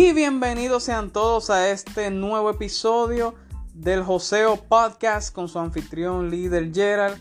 Y 0.00 0.12
bienvenidos 0.12 0.84
sean 0.84 1.10
todos 1.10 1.50
a 1.50 1.70
este 1.70 2.12
nuevo 2.12 2.50
episodio 2.50 3.34
del 3.74 4.04
Joseo 4.04 4.54
Podcast 4.54 5.34
con 5.34 5.48
su 5.48 5.58
anfitrión 5.58 6.30
líder 6.30 6.72
Gerald. 6.72 7.20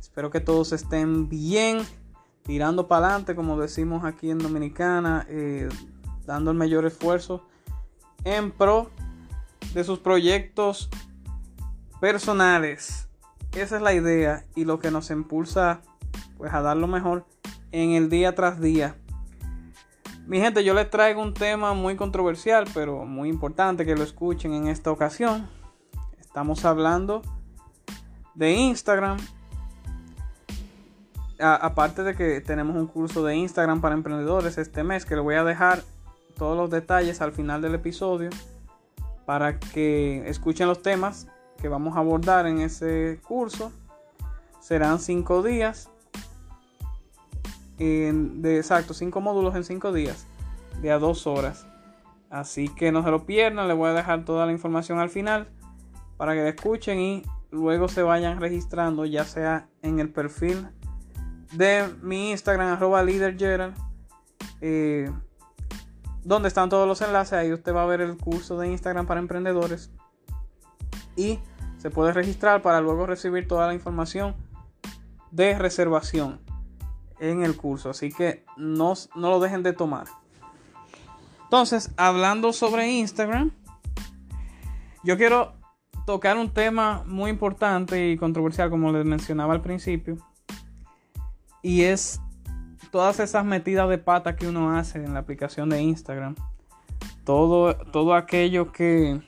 Espero 0.00 0.30
que 0.30 0.40
todos 0.40 0.72
estén 0.72 1.28
bien, 1.28 1.86
tirando 2.44 2.88
para 2.88 3.08
adelante, 3.08 3.34
como 3.34 3.60
decimos 3.60 4.06
aquí 4.06 4.30
en 4.30 4.38
Dominicana, 4.38 5.26
eh, 5.28 5.68
dando 6.24 6.50
el 6.50 6.56
mayor 6.56 6.86
esfuerzo 6.86 7.46
en 8.24 8.52
pro 8.52 8.88
de 9.74 9.84
sus 9.84 9.98
proyectos 9.98 10.88
personales. 12.00 13.06
Esa 13.52 13.76
es 13.76 13.82
la 13.82 13.92
idea 13.92 14.46
y 14.54 14.64
lo 14.64 14.78
que 14.78 14.90
nos 14.90 15.10
impulsa 15.10 15.82
pues 16.38 16.54
a 16.54 16.62
dar 16.62 16.78
lo 16.78 16.86
mejor 16.86 17.26
en 17.70 17.90
el 17.90 18.08
día 18.08 18.34
tras 18.34 18.62
día. 18.62 18.96
Mi 20.28 20.40
gente, 20.40 20.62
yo 20.62 20.74
les 20.74 20.90
traigo 20.90 21.22
un 21.22 21.32
tema 21.32 21.72
muy 21.72 21.96
controversial, 21.96 22.66
pero 22.74 23.06
muy 23.06 23.30
importante 23.30 23.86
que 23.86 23.96
lo 23.96 24.02
escuchen 24.02 24.52
en 24.52 24.68
esta 24.68 24.92
ocasión. 24.92 25.48
Estamos 26.20 26.66
hablando 26.66 27.22
de 28.34 28.52
Instagram. 28.52 29.16
aparte 31.40 32.02
de 32.02 32.14
que 32.14 32.42
tenemos 32.42 32.76
un 32.76 32.86
curso 32.86 33.24
de 33.24 33.36
Instagram 33.36 33.80
para 33.80 33.94
emprendedores 33.94 34.58
este 34.58 34.84
mes, 34.84 35.06
que 35.06 35.14
le 35.14 35.22
voy 35.22 35.36
a 35.36 35.44
dejar 35.44 35.82
todos 36.36 36.58
los 36.58 36.68
detalles 36.68 37.22
al 37.22 37.32
final 37.32 37.62
del 37.62 37.76
episodio 37.76 38.28
para 39.24 39.58
que 39.58 40.28
escuchen 40.28 40.68
los 40.68 40.82
temas 40.82 41.26
que 41.58 41.68
vamos 41.68 41.96
a 41.96 42.00
abordar 42.00 42.46
en 42.46 42.60
ese 42.60 43.18
curso. 43.26 43.72
Serán 44.60 44.98
cinco 44.98 45.42
días 45.42 45.88
de 47.78 48.56
exacto, 48.56 48.92
cinco 48.92 49.20
módulos 49.20 49.54
en 49.54 49.64
cinco 49.64 49.92
días, 49.92 50.26
de 50.82 50.90
a 50.90 50.98
dos 50.98 51.26
horas. 51.26 51.66
Así 52.30 52.68
que 52.68 52.92
no 52.92 53.02
se 53.02 53.10
lo 53.10 53.24
pierdan, 53.24 53.68
les 53.68 53.76
voy 53.76 53.90
a 53.90 53.94
dejar 53.94 54.24
toda 54.24 54.46
la 54.46 54.52
información 54.52 54.98
al 54.98 55.08
final 55.08 55.48
para 56.16 56.34
que 56.34 56.42
la 56.42 56.48
escuchen 56.50 56.98
y 56.98 57.22
luego 57.50 57.88
se 57.88 58.02
vayan 58.02 58.40
registrando, 58.40 59.06
ya 59.06 59.24
sea 59.24 59.68
en 59.82 60.00
el 60.00 60.10
perfil 60.10 60.68
de 61.52 61.88
mi 62.02 62.32
Instagram, 62.32 62.68
arroba 62.68 63.04
eh, 64.60 65.10
donde 66.24 66.48
están 66.48 66.68
todos 66.68 66.86
los 66.86 67.00
enlaces. 67.00 67.34
Ahí 67.34 67.52
usted 67.52 67.74
va 67.74 67.84
a 67.84 67.86
ver 67.86 68.00
el 68.00 68.18
curso 68.18 68.58
de 68.58 68.68
Instagram 68.68 69.06
para 69.06 69.20
emprendedores 69.20 69.90
y 71.16 71.38
se 71.78 71.90
puede 71.90 72.12
registrar 72.12 72.60
para 72.60 72.80
luego 72.80 73.06
recibir 73.06 73.48
toda 73.48 73.68
la 73.68 73.74
información 73.74 74.34
de 75.30 75.56
reservación 75.58 76.40
en 77.20 77.42
el 77.42 77.56
curso. 77.56 77.90
Así 77.90 78.10
que 78.10 78.44
no, 78.56 78.94
no 79.14 79.30
lo 79.30 79.40
dejen 79.40 79.62
de 79.62 79.72
tomar. 79.72 80.06
Entonces, 81.44 81.90
hablando 81.96 82.52
sobre 82.52 82.90
Instagram, 82.90 83.52
yo 85.02 85.16
quiero 85.16 85.54
tocar 86.04 86.36
un 86.36 86.50
tema 86.50 87.04
muy 87.06 87.30
importante 87.30 88.10
y 88.10 88.16
controversial, 88.16 88.70
como 88.70 88.92
les 88.92 89.04
mencionaba 89.04 89.54
al 89.54 89.62
principio. 89.62 90.18
Y 91.62 91.82
es 91.82 92.20
todas 92.90 93.20
esas 93.20 93.44
metidas 93.44 93.88
de 93.88 93.98
pata 93.98 94.36
que 94.36 94.46
uno 94.46 94.76
hace 94.76 95.04
en 95.04 95.14
la 95.14 95.20
aplicación 95.20 95.68
de 95.68 95.82
Instagram. 95.82 96.34
Todo, 97.24 97.74
todo 97.74 98.14
aquello 98.14 98.72
que. 98.72 99.20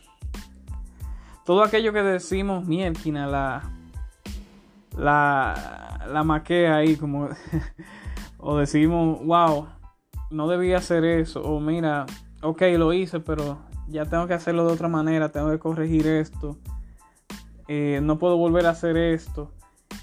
Todo 1.44 1.62
aquello 1.62 1.92
que 1.92 2.02
decimos, 2.02 2.66
mierquina, 2.66 3.26
la. 3.26 3.79
La 4.96 5.90
la 6.10 6.24
maquea 6.24 6.76
ahí 6.76 6.96
como 6.96 7.28
o 8.38 8.56
decimos, 8.56 9.24
wow, 9.24 9.68
no 10.30 10.48
debía 10.48 10.78
hacer 10.78 11.04
eso 11.04 11.42
o 11.42 11.60
mira, 11.60 12.06
ok, 12.42 12.62
lo 12.76 12.92
hice, 12.92 13.20
pero 13.20 13.58
ya 13.88 14.06
tengo 14.06 14.26
que 14.26 14.34
hacerlo 14.34 14.66
de 14.66 14.72
otra 14.72 14.88
manera, 14.88 15.30
tengo 15.30 15.50
que 15.50 15.58
corregir 15.58 16.06
esto, 16.06 16.58
eh, 17.68 18.00
no 18.02 18.18
puedo 18.18 18.36
volver 18.36 18.66
a 18.66 18.70
hacer 18.70 18.96
esto 18.96 19.52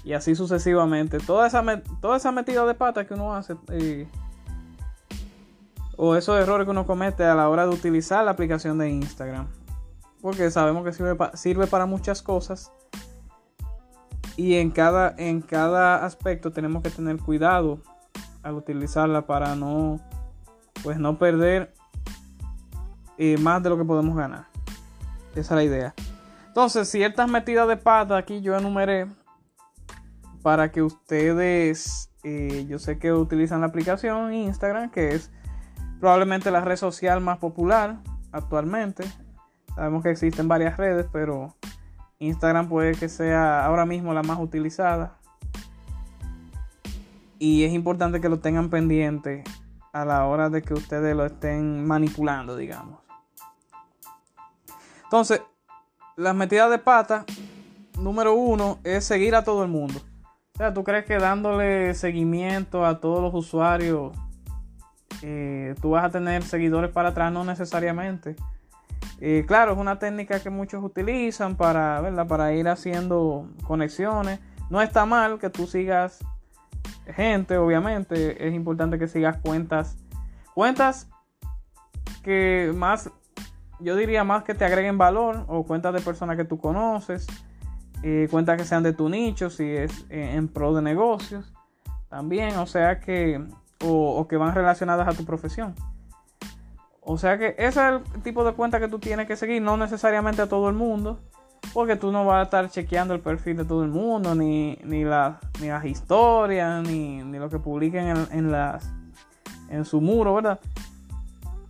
y 0.04 0.12
así 0.12 0.34
sucesivamente. 0.34 1.18
Toda 1.18 1.46
esa, 1.46 1.64
toda 2.00 2.16
esa 2.16 2.32
metida 2.32 2.64
de 2.64 2.74
pata 2.74 3.06
que 3.06 3.14
uno 3.14 3.34
hace 3.34 3.56
eh, 3.68 4.06
o 5.96 6.14
esos 6.14 6.38
errores 6.40 6.64
que 6.64 6.70
uno 6.70 6.86
comete 6.86 7.24
a 7.24 7.34
la 7.34 7.48
hora 7.48 7.66
de 7.66 7.74
utilizar 7.74 8.24
la 8.24 8.30
aplicación 8.30 8.78
de 8.78 8.90
Instagram. 8.90 9.48
Porque 10.20 10.50
sabemos 10.50 10.84
que 10.84 10.92
sirve, 10.92 11.16
sirve 11.34 11.66
para 11.66 11.86
muchas 11.86 12.22
cosas 12.22 12.72
y 14.38 14.54
en 14.54 14.70
cada, 14.70 15.16
en 15.18 15.42
cada 15.42 16.06
aspecto 16.06 16.52
tenemos 16.52 16.80
que 16.84 16.90
tener 16.90 17.16
cuidado 17.18 17.82
al 18.44 18.54
utilizarla 18.54 19.26
para 19.26 19.56
no, 19.56 20.00
pues 20.84 20.96
no 20.96 21.18
perder 21.18 21.74
eh, 23.18 23.36
más 23.38 23.60
de 23.64 23.68
lo 23.68 23.76
que 23.76 23.84
podemos 23.84 24.16
ganar. 24.16 24.46
Esa 25.32 25.40
es 25.40 25.50
la 25.50 25.64
idea. 25.64 25.94
Entonces, 26.46 26.88
ciertas 26.88 27.28
metidas 27.28 27.66
de 27.66 27.76
pata 27.76 28.16
aquí 28.16 28.40
yo 28.40 28.56
enumeré 28.56 29.08
para 30.40 30.70
que 30.70 30.82
ustedes, 30.82 32.12
eh, 32.22 32.64
yo 32.68 32.78
sé 32.78 33.00
que 33.00 33.12
utilizan 33.12 33.62
la 33.62 33.66
aplicación 33.66 34.32
Instagram, 34.32 34.90
que 34.90 35.16
es 35.16 35.32
probablemente 35.98 36.52
la 36.52 36.60
red 36.60 36.76
social 36.76 37.20
más 37.20 37.38
popular 37.38 37.98
actualmente. 38.30 39.02
Sabemos 39.74 40.04
que 40.04 40.10
existen 40.12 40.46
varias 40.46 40.76
redes, 40.76 41.06
pero 41.12 41.56
Instagram 42.20 42.68
puede 42.68 42.94
que 42.94 43.08
sea 43.08 43.64
ahora 43.64 43.86
mismo 43.86 44.12
la 44.12 44.22
más 44.22 44.38
utilizada. 44.40 45.18
Y 47.38 47.64
es 47.64 47.72
importante 47.72 48.20
que 48.20 48.28
lo 48.28 48.40
tengan 48.40 48.68
pendiente 48.70 49.44
a 49.92 50.04
la 50.04 50.26
hora 50.26 50.50
de 50.50 50.62
que 50.62 50.74
ustedes 50.74 51.16
lo 51.16 51.24
estén 51.24 51.86
manipulando, 51.86 52.56
digamos. 52.56 52.98
Entonces, 55.04 55.40
las 56.16 56.34
metidas 56.34 56.70
de 56.70 56.78
pata, 56.78 57.24
número 57.98 58.34
uno, 58.34 58.78
es 58.82 59.04
seguir 59.04 59.34
a 59.34 59.44
todo 59.44 59.62
el 59.62 59.70
mundo. 59.70 60.00
O 60.54 60.58
sea, 60.58 60.74
¿tú 60.74 60.82
crees 60.82 61.04
que 61.04 61.18
dándole 61.18 61.94
seguimiento 61.94 62.84
a 62.84 62.98
todos 63.00 63.22
los 63.22 63.32
usuarios, 63.32 64.12
eh, 65.22 65.76
tú 65.80 65.90
vas 65.90 66.04
a 66.04 66.10
tener 66.10 66.42
seguidores 66.42 66.90
para 66.90 67.10
atrás? 67.10 67.32
No 67.32 67.44
necesariamente. 67.44 68.34
Claro, 69.46 69.72
es 69.72 69.78
una 69.78 69.98
técnica 69.98 70.40
que 70.40 70.48
muchos 70.48 70.82
utilizan 70.84 71.56
para, 71.56 72.26
para 72.28 72.52
ir 72.52 72.68
haciendo 72.68 73.48
conexiones. 73.64 74.38
No 74.70 74.80
está 74.80 75.06
mal 75.06 75.38
que 75.38 75.50
tú 75.50 75.66
sigas 75.66 76.20
gente, 77.06 77.56
obviamente. 77.56 78.46
Es 78.46 78.54
importante 78.54 78.98
que 78.98 79.08
sigas 79.08 79.38
cuentas. 79.38 79.96
Cuentas 80.54 81.08
que 82.22 82.72
más, 82.76 83.10
yo 83.80 83.96
diría 83.96 84.24
más 84.24 84.44
que 84.44 84.54
te 84.54 84.64
agreguen 84.64 84.98
valor. 84.98 85.44
O 85.48 85.64
cuentas 85.64 85.94
de 85.94 86.00
personas 86.00 86.36
que 86.36 86.44
tú 86.44 86.58
conoces. 86.58 87.26
Cuentas 88.30 88.56
que 88.56 88.64
sean 88.64 88.84
de 88.84 88.92
tu 88.92 89.08
nicho, 89.08 89.50
si 89.50 89.68
es 89.68 90.06
eh, 90.10 90.34
en 90.34 90.46
pro 90.46 90.72
de 90.74 90.82
negocios. 90.82 91.52
También, 92.08 92.56
o 92.58 92.66
sea 92.66 93.00
que, 93.00 93.44
o 93.84 94.28
que 94.28 94.36
van 94.36 94.54
relacionadas 94.54 95.08
a 95.08 95.12
tu 95.12 95.24
profesión. 95.24 95.74
O 97.10 97.16
sea 97.16 97.38
que 97.38 97.54
ese 97.56 97.68
es 97.68 97.76
el 97.76 98.22
tipo 98.22 98.44
de 98.44 98.52
cuenta 98.52 98.78
que 98.78 98.88
tú 98.88 98.98
tienes 98.98 99.26
que 99.26 99.34
seguir, 99.34 99.62
no 99.62 99.78
necesariamente 99.78 100.42
a 100.42 100.46
todo 100.46 100.68
el 100.68 100.74
mundo. 100.74 101.18
Porque 101.72 101.96
tú 101.96 102.12
no 102.12 102.24
vas 102.24 102.40
a 102.40 102.42
estar 102.42 102.70
chequeando 102.70 103.14
el 103.14 103.20
perfil 103.20 103.56
de 103.56 103.64
todo 103.64 103.82
el 103.82 103.90
mundo, 103.90 104.34
ni, 104.34 104.78
ni, 104.84 105.04
las 105.04 105.40
historias, 105.84 106.82
ni, 106.82 107.22
lo 107.22 107.50
que 107.50 107.58
publiquen 107.58 108.08
en, 108.08 108.28
en, 108.30 108.52
las, 108.52 108.88
en 109.68 109.84
su 109.84 110.00
muro, 110.00 110.34
¿verdad? 110.34 110.60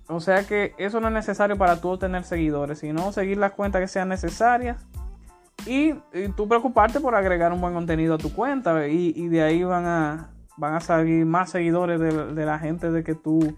O 0.09 0.21
sea 0.21 0.45
que 0.45 0.75
eso 0.77 1.01
no 1.01 1.09
es 1.09 1.15
necesario 1.15 1.57
para 1.57 1.81
tú 1.81 1.97
tener 1.97 2.25
seguidores, 2.25 2.81
sino 2.81 3.13
seguir 3.13 3.39
las 3.39 3.53
cuentas 3.53 3.81
que 3.81 3.89
sean 3.89 4.09
necesarias 4.09 4.77
y, 5.67 5.95
tú 6.37 6.49
preocuparte 6.49 6.99
por 6.99 7.15
agregar 7.15 7.53
un 7.53 7.61
buen 7.61 7.75
contenido 7.75 8.15
a 8.15 8.19
tu 8.19 8.33
cuenta 8.33 8.89
y, 8.89 9.29
de 9.29 9.43
ahí 9.43 9.63
van 9.63 9.87
a, 9.87 10.31
van 10.57 10.75
a 10.75 10.81
salir 10.81 11.27
más 11.27 11.51
seguidores 11.51 12.01
de, 12.01 12.47
la 12.47 12.59
gente 12.59 12.91
de 12.91 13.05
que 13.05 13.15
tú 13.15 13.55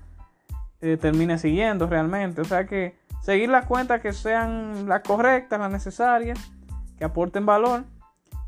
eh, 0.81 0.97
termines 0.97 1.41
siguiendo 1.41 1.87
realmente. 1.87 2.41
O 2.41 2.45
sea 2.45 2.67
que 2.67 2.97
seguir 3.23 3.49
las 3.49 3.67
cuentas 3.67 4.01
que 4.01 4.13
sean 4.13 4.89
las 4.89 5.03
correctas, 5.03 5.59
las 5.59 5.71
necesarias, 5.71 6.39
que 6.99 7.05
aporten 7.05 7.47
valor, 7.47 7.85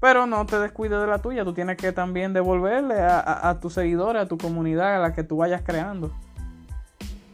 pero 0.00 0.26
no 0.26 0.44
te 0.46 0.58
descuides 0.58 1.00
de 1.00 1.06
la 1.06 1.18
tuya. 1.18 1.44
Tú 1.44 1.54
tienes 1.54 1.76
que 1.76 1.92
también 1.92 2.32
devolverle 2.32 3.00
a, 3.00 3.48
a 3.48 3.60
tus 3.60 3.74
seguidores, 3.74 4.22
a 4.22 4.26
tu 4.26 4.38
comunidad, 4.38 4.96
a 4.96 4.98
la 4.98 5.14
que 5.14 5.24
tú 5.24 5.36
vayas 5.38 5.62
creando. 5.62 6.10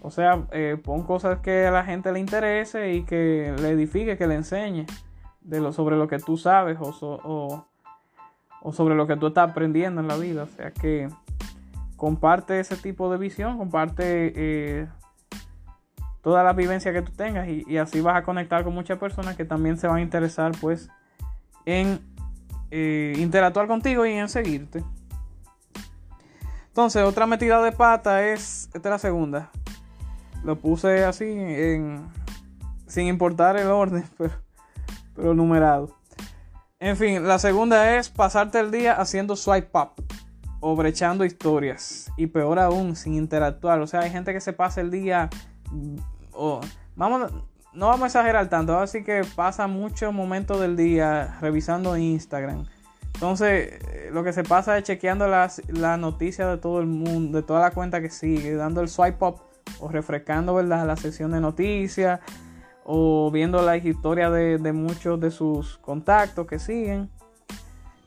O 0.03 0.11
sea, 0.11 0.47
eh, 0.53 0.81
pon 0.83 1.03
cosas 1.03 1.41
que 1.41 1.67
a 1.67 1.71
la 1.71 1.85
gente 1.85 2.13
le 2.13 2.21
interese 2.21 2.93
y 2.93 3.03
que 3.03 3.55
le 3.61 3.71
edifique, 3.71 4.17
que 4.17 4.27
le 4.27 4.37
enseñe 4.37 4.87
de 5.41 5.61
lo, 5.61 5.73
sobre 5.73 5.97
lo 5.97 6.09
que 6.09 6.19
tú 6.19 6.37
sabes 6.37 6.79
o, 6.81 7.67
o, 8.63 8.73
sobre 8.73 8.95
lo 8.95 9.07
que 9.07 9.17
tú 9.17 9.29
estás 9.29 9.51
aprendiendo 9.51 10.01
en 10.01 10.09
la 10.09 10.17
vida. 10.17 10.45
O 10.45 10.47
sea 10.47 10.71
que 10.71 11.09
comparte 11.99 12.61
ese 12.61 12.77
tipo 12.77 13.11
de 13.11 13.19
visión, 13.19 13.59
comparte 13.59 14.33
eh, 14.37 14.89
toda 16.23 16.45
la 16.45 16.53
vivencia 16.55 16.93
que 16.93 17.03
tú 17.03 17.13
tengas 17.13 17.49
y, 17.49 17.77
así 17.77 18.01
vas 18.01 18.17
a 18.17 18.23
conectar 18.23 18.65
con 18.65 18.73
muchas 18.73 18.99
personas 18.99 19.37
que 19.37 19.45
también 19.45 19.77
se 19.77 19.89
van 19.89 19.97
a 19.97 20.01
interesar 20.01 20.53
pues 20.61 20.89
en 21.67 22.01
eh, 22.71 23.15
interactuar 23.19 23.67
contigo 23.67 24.07
y 24.07 24.13
en 24.13 24.29
seguirte. 24.29 24.85
Entonces, 26.69 27.03
otra 27.03 27.27
metida 27.27 27.61
de 27.61 27.73
pata 27.73 28.25
es, 28.25 28.71
esta 28.73 28.89
es 28.89 28.93
la 28.93 28.99
segunda, 28.99 29.51
lo 30.45 30.57
puse 30.57 31.05
así 31.05 31.25
en 31.27 32.07
sin 32.87 33.09
importar 33.09 33.57
el 33.57 33.67
orden, 33.67 34.05
pero, 34.17 34.35
pero 35.17 35.35
numerado. 35.35 35.97
En 36.79 36.97
fin, 36.97 37.27
la 37.27 37.41
segunda 37.41 37.97
es 37.97 38.09
pasarte 38.09 38.61
el 38.61 38.71
día 38.71 38.93
haciendo 38.95 39.35
swipe 39.35 39.77
up 39.77 40.01
o 40.61 40.77
brechando 40.77 41.25
historias. 41.25 42.11
Y 42.17 42.27
peor 42.27 42.59
aún, 42.59 42.97
sin 42.97 43.15
interactuar. 43.15 43.81
O 43.81 43.87
sea, 43.87 44.01
hay 44.01 44.11
gente 44.11 44.33
que 44.33 44.41
se 44.41 44.53
pasa 44.53 44.81
el 44.81 44.91
día. 44.91 45.31
O, 46.33 46.61
vamos, 46.97 47.33
no 47.73 47.87
vamos 47.87 48.03
a 48.03 48.07
exagerar 48.07 48.49
tanto, 48.49 48.79
así 48.79 49.05
que 49.05 49.23
pasa 49.37 49.67
muchos 49.67 50.13
momentos 50.13 50.61
del 50.61 50.77
día 50.77 51.39
revisando 51.41 51.97
Instagram. 51.97 52.67
Entonces, 53.15 53.81
eh, 53.93 54.11
lo 54.13 54.23
que 54.23 54.33
se 54.33 54.45
pasa 54.45 54.79
es 54.79 54.85
chequeando 54.85 55.27
las, 55.27 55.61
las 55.69 55.99
noticias 55.99 56.49
de 56.49 56.57
todo 56.59 56.81
el 56.81 56.87
mundo, 56.87 57.39
de 57.39 57.45
toda 57.45 57.61
la 57.61 57.73
cuenta 57.73 58.01
que 58.01 58.11
sigue, 58.11 58.55
dando 58.55 58.81
el 58.81 58.89
swipe 58.89 59.25
up 59.25 59.41
o 59.81 59.89
refrescando 59.89 60.55
¿verdad? 60.55 60.87
la 60.87 60.97
sección 60.97 61.33
de 61.33 61.41
noticias 61.41 62.21
o 62.85 63.31
viendo 63.31 63.61
la 63.63 63.77
historia 63.77 64.31
de, 64.31 64.73
muchos 64.73 65.21
de 65.21 65.31
sus 65.31 65.79
contactos 65.79 66.47
que 66.47 66.59
siguen. 66.59 67.11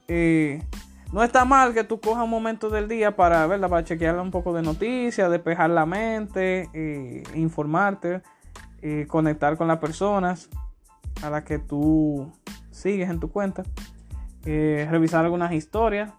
Eh, 0.08 0.64
no 1.12 1.24
está 1.24 1.46
mal 1.46 1.74
que 1.74 1.84
tú 1.84 2.00
cojas 2.00 2.24
un 2.24 2.30
momento 2.30 2.70
del 2.70 2.88
día 2.88 3.16
para, 3.16 3.46
¿verdad? 3.48 3.70
para 3.70 3.84
chequear 3.84 4.20
un 4.20 4.32
poco 4.32 4.54
de 4.54 4.62
noticias, 4.62 5.30
despejar 5.30 5.70
la 5.70 5.86
mente, 5.86 6.70
eh, 6.74 7.24
informarte, 7.36 8.22
eh, 8.82 9.06
conectar 9.08 9.58
con 9.58 9.68
las 9.68 9.80
personas 9.80 10.50
a 11.22 11.30
las 11.30 11.44
que 11.44 11.60
tú 11.60 12.32
sigues 12.72 13.10
en 13.10 13.20
tu 13.20 13.30
cuenta, 13.30 13.64
revisar 14.44 15.24
algunas 15.24 15.52
historias. 15.52 16.12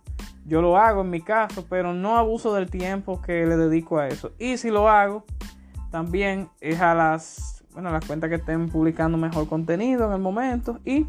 Yo 0.45 0.61
lo 0.61 0.77
hago 0.77 1.03
en 1.03 1.11
mi 1.11 1.21
caso, 1.21 1.65
pero 1.69 1.95
no 1.95 2.17
abuso 2.17 2.55
del 2.55 2.69
tiempo 2.69 3.23
que 3.23 3.47
le 3.47 3.57
dedico 3.57 3.99
a 3.99 4.09
eso. 4.09 4.33
Y 4.39 4.57
si 4.57 4.71
lo 4.71 4.89
hago, 4.89 5.25
también 5.93 6.49
es 6.61 6.81
a 6.81 6.95
las, 6.95 7.65
bueno, 7.73 7.91
las 7.93 8.05
cuentas 8.05 8.29
que 8.29 8.37
estén 8.37 8.69
publicando 8.69 9.19
mejor 9.19 9.47
contenido 9.47 10.07
en 10.07 10.13
el 10.13 10.21
momento. 10.21 10.81
Y, 10.85 11.07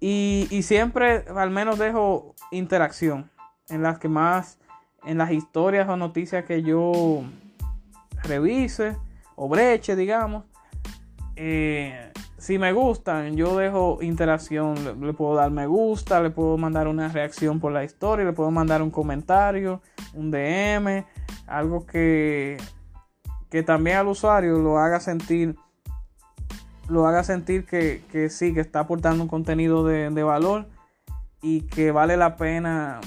y, 0.00 0.62
siempre 0.62 1.24
al 1.36 1.50
menos 1.50 1.78
dejo 1.78 2.34
interacción 2.50 3.30
en 3.68 3.82
las 3.82 3.98
que 3.98 4.08
más, 4.08 4.58
en 5.04 5.18
las 5.18 5.30
historias 5.30 5.88
o 5.88 5.96
noticias 5.96 6.44
que 6.44 6.62
yo 6.62 7.22
revise 8.22 8.96
o 9.36 9.48
breche, 9.48 9.96
digamos. 9.96 10.44
Eh, 11.36 12.10
si 12.38 12.58
me 12.58 12.72
gustan, 12.72 13.36
yo 13.36 13.58
dejo 13.58 13.98
interacción, 14.00 14.74
le, 15.02 15.12
puedo 15.12 15.34
dar 15.34 15.50
me 15.50 15.66
gusta, 15.66 16.22
le 16.22 16.30
puedo 16.30 16.56
mandar 16.56 16.88
una 16.88 17.08
reacción 17.08 17.60
por 17.60 17.70
la 17.70 17.84
historia, 17.84 18.24
le 18.24 18.32
puedo 18.32 18.50
mandar 18.50 18.80
un 18.80 18.90
comentario, 18.90 19.82
un 20.14 20.30
DM, 20.30 21.04
algo 21.46 21.84
que, 21.84 22.56
que 23.50 23.62
también 23.62 23.98
al 23.98 24.08
usuario 24.08 24.58
lo 24.58 24.78
haga 24.78 25.00
sentir, 25.00 25.54
lo 26.90 27.06
haga 27.06 27.24
sentir 27.24 27.64
que, 27.64 28.28
sí, 28.30 28.52
que 28.52 28.60
está 28.60 28.80
aportando 28.80 29.22
un 29.22 29.28
contenido 29.28 29.84
de, 29.84 30.22
valor 30.22 30.66
y 31.40 31.62
que 31.62 31.92
vale 31.92 32.16
la 32.16 32.36
pena 32.36 33.00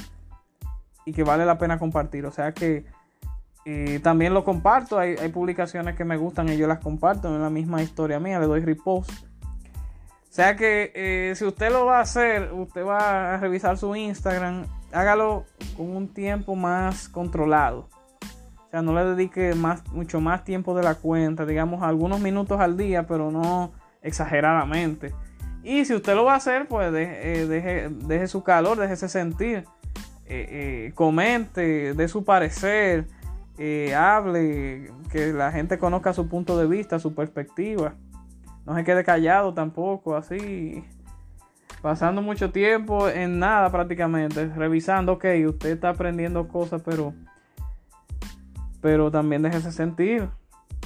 y 1.06 1.12
que 1.12 1.24
vale 1.24 1.46
la 1.46 1.58
pena 1.58 1.78
compartir. 1.78 2.26
O 2.26 2.32
sea 2.32 2.54
que 2.54 2.86
eh, 3.66 4.00
también 4.02 4.34
lo 4.34 4.44
comparto. 4.44 4.98
Hay, 4.98 5.16
publicaciones 5.30 5.96
que 5.96 6.06
me 6.06 6.18
gustan 6.18 6.50
y 6.50 6.58
yo 6.58 6.68
las 6.68 6.80
comparto 6.80 7.28
en 7.28 7.42
la 7.42 7.50
misma 7.50 7.84
historia 7.84 8.20
mía. 8.20 8.40
Le 8.40 8.48
doy 8.48 8.62
repost. 8.62 9.12
O 9.12 10.36
sea 10.36 10.56
que 10.56 10.92
eh, 10.96 11.34
si 11.36 11.46
usted 11.46 11.72
lo 11.72 11.86
va 11.86 12.00
a 12.00 12.02
hacer, 12.02 12.52
usted 12.54 12.84
va 12.84 13.36
a 13.36 13.38
revisar 13.38 13.78
su 13.78 13.96
Instagram, 13.96 14.66
hágalo 14.92 15.46
con 15.78 15.96
un 15.96 16.08
tiempo 16.08 16.56
más 16.56 17.08
controlado. 17.08 17.88
Sea, 18.74 18.82
no 18.82 18.96
le 18.96 19.06
dedique 19.06 19.54
más, 19.54 19.88
mucho 19.92 20.20
más 20.20 20.44
tiempo 20.44 20.76
de 20.76 20.82
la 20.82 20.96
cuenta, 20.96 21.46
digamos 21.46 21.84
algunos 21.84 22.20
minutos 22.20 22.60
al 22.60 22.76
día, 22.76 23.06
pero 23.06 23.30
no 23.30 23.72
exageradamente. 24.02 25.14
Y 25.62 25.86
si 25.86 25.94
usted 25.94 26.16
lo 26.16 26.24
va 26.24 26.34
a 26.34 26.38
hacer, 26.38 26.68
pues 26.68 26.92
deje, 26.92 27.44
eh, 27.44 27.90
deje, 27.92 28.26
su 28.26 28.42
calor, 28.42 28.80
déjese 28.80 29.10
sentir, 29.10 29.66
comente, 30.96 31.94
dé 31.94 32.08
su 32.08 32.26
parecer. 32.26 33.06
Eh, 33.60 33.94
hable, 33.94 34.90
que 35.12 35.32
la 35.34 35.52
gente 35.52 35.78
conozca 35.78 36.12
su 36.12 36.28
punto 36.28 36.58
de 36.58 36.66
vista, 36.66 36.98
su 36.98 37.14
perspectiva. 37.14 37.94
No 38.66 38.76
se 38.76 38.84
quede 38.84 39.04
callado 39.04 39.54
tampoco, 39.54 40.16
así. 40.16 40.84
Pasando 41.84 42.24
mucho 42.24 42.50
tiempo 42.52 43.08
en 43.08 43.38
nada 43.38 43.72
prácticamente. 43.72 44.48
Revisando, 44.48 45.12
ok, 45.12 45.26
usted 45.46 45.70
está 45.70 45.90
aprendiendo 45.90 46.48
cosas, 46.48 46.82
pero. 46.84 47.14
Pero 48.84 49.10
también 49.10 49.42
déjese 49.42 49.72
sentir. 49.72 50.30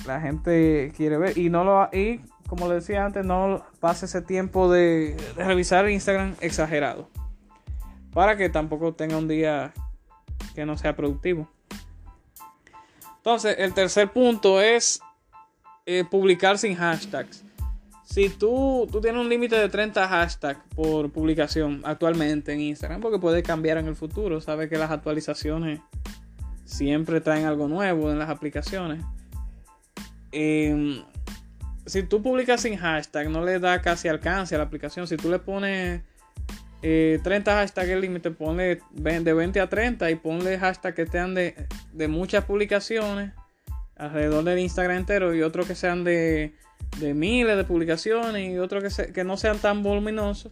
La 0.06 0.22
gente 0.22 0.94
quiere 0.96 1.18
ver. 1.18 1.36
Y 1.36 1.50
no 1.50 1.64
lo 1.64 1.90
y 1.92 2.22
como 2.48 2.70
le 2.70 2.76
decía 2.76 3.04
antes, 3.04 3.26
no 3.26 3.66
pase 3.80 4.06
ese 4.06 4.22
tiempo 4.22 4.72
de, 4.72 5.18
revisar 5.36 5.90
Instagram 5.90 6.36
exagerado. 6.40 7.10
Para 8.14 8.38
que 8.38 8.50
tampoco 8.50 8.94
tenga 8.94 9.18
un 9.18 9.28
día 9.28 9.74
que 10.54 10.64
no 10.66 10.78
sea 10.78 10.96
productivo. 10.96 11.50
Entonces, 13.18 13.56
el 13.58 13.74
tercer 13.74 14.14
punto 14.14 14.62
es 14.62 15.02
eh, 15.88 16.06
publicar 16.10 16.60
sin 16.60 16.76
hashtags. 16.76 17.44
Si 18.06 18.30
tú, 18.30 18.88
tú 18.92 19.02
tienes 19.02 19.20
un 19.20 19.28
límite 19.28 19.58
de 19.58 19.70
30 19.70 20.08
hashtags 20.08 20.62
por 20.76 21.12
publicación 21.12 21.82
actualmente 21.84 22.54
en 22.54 22.62
Instagram, 22.62 23.02
porque 23.02 23.18
puede 23.18 23.42
cambiar 23.42 23.80
en 23.80 23.88
el 23.88 23.96
futuro, 23.96 24.40
sabes 24.40 24.70
que 24.70 24.78
las 24.78 24.92
actualizaciones 24.92 25.82
siempre 26.68 27.22
traen 27.22 27.46
algo 27.46 27.68
nuevo 27.68 28.12
en 28.12 28.20
las 28.20 28.30
aplicaciones. 28.30 29.04
Em, 30.32 31.02
si 31.86 32.04
tú 32.04 32.22
publicas 32.22 32.62
sin 32.62 32.78
hashtag, 32.78 33.30
no 33.30 33.44
le 33.44 33.60
da 33.60 33.82
casi 33.82 34.10
alcance 34.10 34.54
a 34.54 34.58
la 34.58 34.66
aplicación. 34.66 35.08
Si 35.08 35.16
tú 35.16 35.30
le 35.30 35.40
pones 35.40 36.02
30 36.82 36.82
eh, 36.84 37.42
hashtags 37.44 37.90
el 37.90 38.02
límite, 38.02 38.32
ponle 38.32 38.82
de 38.92 39.34
20 39.34 39.62
a 39.62 39.70
30 39.70 40.12
y 40.12 40.16
ponle 40.16 40.60
hashtags 40.60 40.96
que 40.96 41.08
sean 41.08 41.34
de, 41.34 41.56
de 41.94 42.08
muchas 42.10 42.44
publicaciones 42.44 43.32
alrededor 43.96 44.44
del 44.44 44.60
Instagram 44.60 44.98
entero 44.98 45.34
y 45.34 45.42
otros 45.42 45.68
que 45.68 45.74
sean 45.74 46.04
de, 46.04 46.54
de 47.00 47.14
miles 47.14 47.56
de 47.56 47.64
publicaciones 47.64 48.52
y 48.52 48.58
otros 48.58 48.94
que, 48.94 49.14
que 49.14 49.24
no 49.24 49.38
sean 49.38 49.58
tan 49.58 49.82
voluminosos 49.84 50.52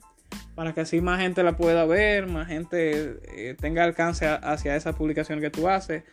para 0.56 0.74
que 0.74 0.82
así 0.82 1.02
más 1.02 1.20
gente 1.20 1.44
la 1.44 1.58
pueda 1.58 1.86
ver, 1.86 2.28
más 2.28 2.48
gente 2.48 3.20
eh, 3.28 3.56
tenga 3.60 3.84
alcance 3.84 4.26
hacia 4.28 4.76
esa 4.76 4.94
publicación 4.94 5.42
que 5.42 5.50
tú 5.50 5.68
haces. 5.68 6.04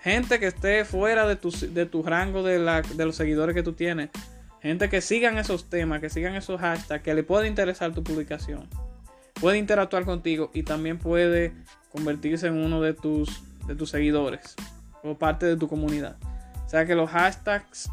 Gente 0.00 0.38
que 0.38 0.48
esté 0.48 0.84
fuera 0.84 1.26
de 1.26 1.36
tu, 1.36 1.50
de 1.50 1.86
tu 1.86 2.02
rango 2.02 2.42
de, 2.42 2.58
la, 2.58 2.82
de 2.82 3.04
los 3.06 3.16
seguidores 3.16 3.54
que 3.54 3.62
tú 3.62 3.72
tienes. 3.72 4.10
Gente 4.60 4.88
que 4.88 5.00
sigan 5.00 5.38
esos 5.38 5.70
temas, 5.70 6.00
que 6.00 6.10
sigan 6.10 6.34
esos 6.34 6.60
hashtags, 6.60 7.02
que 7.02 7.14
le 7.14 7.22
pueda 7.22 7.46
interesar 7.46 7.92
tu 7.92 8.02
publicación 8.02 8.68
puede 9.40 9.58
interactuar 9.58 10.04
contigo 10.04 10.50
y 10.54 10.62
también 10.62 10.98
puede 10.98 11.52
convertirse 11.92 12.46
en 12.46 12.54
uno 12.54 12.80
de 12.80 12.94
tus, 12.94 13.42
de 13.66 13.74
tus 13.74 13.90
seguidores 13.90 14.54
o 15.02 15.18
parte 15.18 15.44
de 15.46 15.56
tu 15.56 15.68
comunidad. 15.68 16.16
O 16.64 16.68
sea 16.68 16.86
que 16.86 16.94
los 16.94 17.10
hashtags 17.10 17.90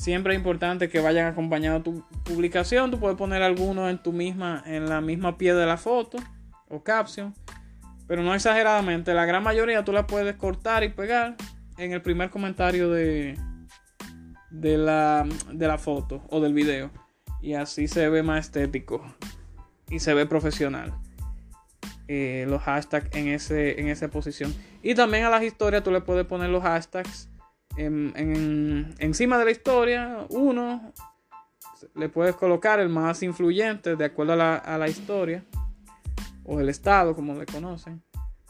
siempre 0.00 0.32
es 0.32 0.38
importante 0.38 0.88
que 0.88 0.98
vayan 0.98 1.26
acompañados 1.26 1.80
a 1.80 1.84
tu 1.84 2.02
publicación. 2.24 2.90
Tú 2.90 2.98
puedes 2.98 3.18
poner 3.18 3.42
alguno 3.42 3.90
en 3.90 3.98
tu 3.98 4.12
misma, 4.12 4.62
en 4.64 4.88
la 4.88 5.02
misma 5.02 5.36
pie 5.36 5.52
de 5.52 5.66
la 5.66 5.76
foto 5.76 6.16
o 6.68 6.82
caption. 6.82 7.34
Pero 8.08 8.22
no 8.22 8.34
exageradamente. 8.34 9.12
La 9.12 9.26
gran 9.26 9.42
mayoría 9.42 9.84
tú 9.84 9.92
la 9.92 10.06
puedes 10.06 10.34
cortar 10.36 10.84
y 10.84 10.88
pegar 10.88 11.36
en 11.76 11.92
el 11.92 12.00
primer 12.00 12.30
comentario 12.30 12.90
de, 12.90 13.38
de, 14.50 14.78
la, 14.78 15.28
de 15.52 15.68
la 15.68 15.76
foto 15.76 16.22
o 16.30 16.40
del 16.40 16.54
video. 16.54 16.90
Y 17.42 17.52
así 17.52 17.86
se 17.86 18.08
ve 18.08 18.22
más 18.22 18.46
estético. 18.46 19.04
Y 19.90 19.98
se 19.98 20.14
ve 20.14 20.24
profesional. 20.24 20.94
Eh, 22.08 22.46
los 22.48 22.62
hashtags 22.62 23.14
en, 23.14 23.28
ese, 23.28 23.78
en 23.78 23.88
esa 23.88 24.08
posición. 24.08 24.54
Y 24.82 24.94
también 24.94 25.24
a 25.24 25.30
las 25.30 25.42
historias 25.42 25.82
tú 25.82 25.90
le 25.90 26.00
puedes 26.00 26.24
poner 26.24 26.48
los 26.48 26.62
hashtags 26.62 27.28
en, 27.76 28.94
encima 28.98 29.38
de 29.38 29.44
la 29.44 29.50
historia, 29.50 30.26
uno, 30.28 30.92
le 31.94 32.08
puedes 32.08 32.34
colocar 32.34 32.80
el 32.80 32.88
más 32.88 33.22
influyente 33.22 33.96
de 33.96 34.04
acuerdo 34.04 34.32
a 34.32 34.78
la, 34.78 34.88
historia, 34.88 35.44
o 36.44 36.60
el 36.60 36.68
estado, 36.68 37.14
como 37.14 37.34
le 37.34 37.46
conocen. 37.46 38.02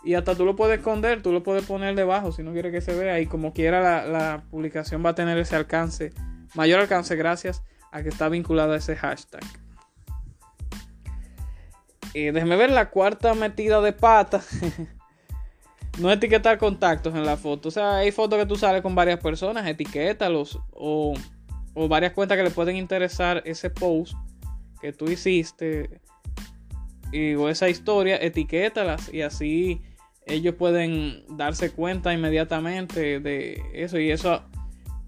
Y 0.02 0.14
hasta 0.14 0.34
tú 0.34 0.46
lo 0.46 0.56
puedes 0.56 0.78
esconder, 0.78 1.22
tú 1.22 1.30
lo 1.32 1.42
puedes 1.42 1.64
poner 1.64 1.94
debajo 1.94 2.32
si 2.32 2.42
no 2.42 2.52
quieres 2.52 2.72
que 2.72 2.80
se 2.80 2.94
vea. 2.94 3.20
Y 3.20 3.26
como 3.26 3.52
quiera, 3.52 4.06
la, 4.06 4.44
publicación 4.50 5.04
va 5.04 5.10
a 5.10 5.14
tener 5.14 5.36
ese 5.38 5.56
alcance, 5.56 6.12
mayor 6.54 6.80
alcance, 6.80 7.16
gracias 7.16 7.62
a 7.92 8.02
que 8.02 8.08
está 8.08 8.28
vinculado 8.28 8.72
a 8.72 8.76
ese 8.76 8.96
hashtag. 8.96 9.42
Eh, 12.14 12.32
déjeme 12.32 12.56
ver 12.56 12.70
la 12.70 12.90
cuarta 12.90 13.34
metida 13.34 13.80
de 13.80 13.92
pata. 13.92 14.42
No 16.00 16.10
etiquetar 16.10 16.56
contactos 16.56 17.14
en 17.14 17.26
la 17.26 17.36
foto. 17.36 17.68
O 17.68 17.70
sea, 17.70 17.98
hay 17.98 18.10
fotos 18.10 18.38
que 18.38 18.46
tú 18.46 18.56
sales 18.56 18.80
con 18.80 18.94
varias 18.94 19.20
personas, 19.20 19.66
etiquétalos. 19.66 20.58
O, 20.72 21.14
varias 21.74 22.12
cuentas 22.12 22.38
que 22.38 22.44
le 22.44 22.50
pueden 22.50 22.76
interesar 22.76 23.42
ese 23.44 23.68
post 23.68 24.14
que 24.80 24.94
tú 24.94 25.10
hiciste. 25.10 26.00
Y, 27.12 27.34
o 27.34 27.50
esa 27.50 27.68
historia, 27.68 28.16
etiquétalas. 28.16 29.12
Y 29.12 29.20
así 29.20 29.82
ellos 30.24 30.54
pueden 30.54 31.22
darse 31.36 31.70
cuenta 31.70 32.14
inmediatamente 32.14 33.20
de 33.20 33.62
eso. 33.74 33.98
Y 33.98 34.10
eso, 34.10 34.42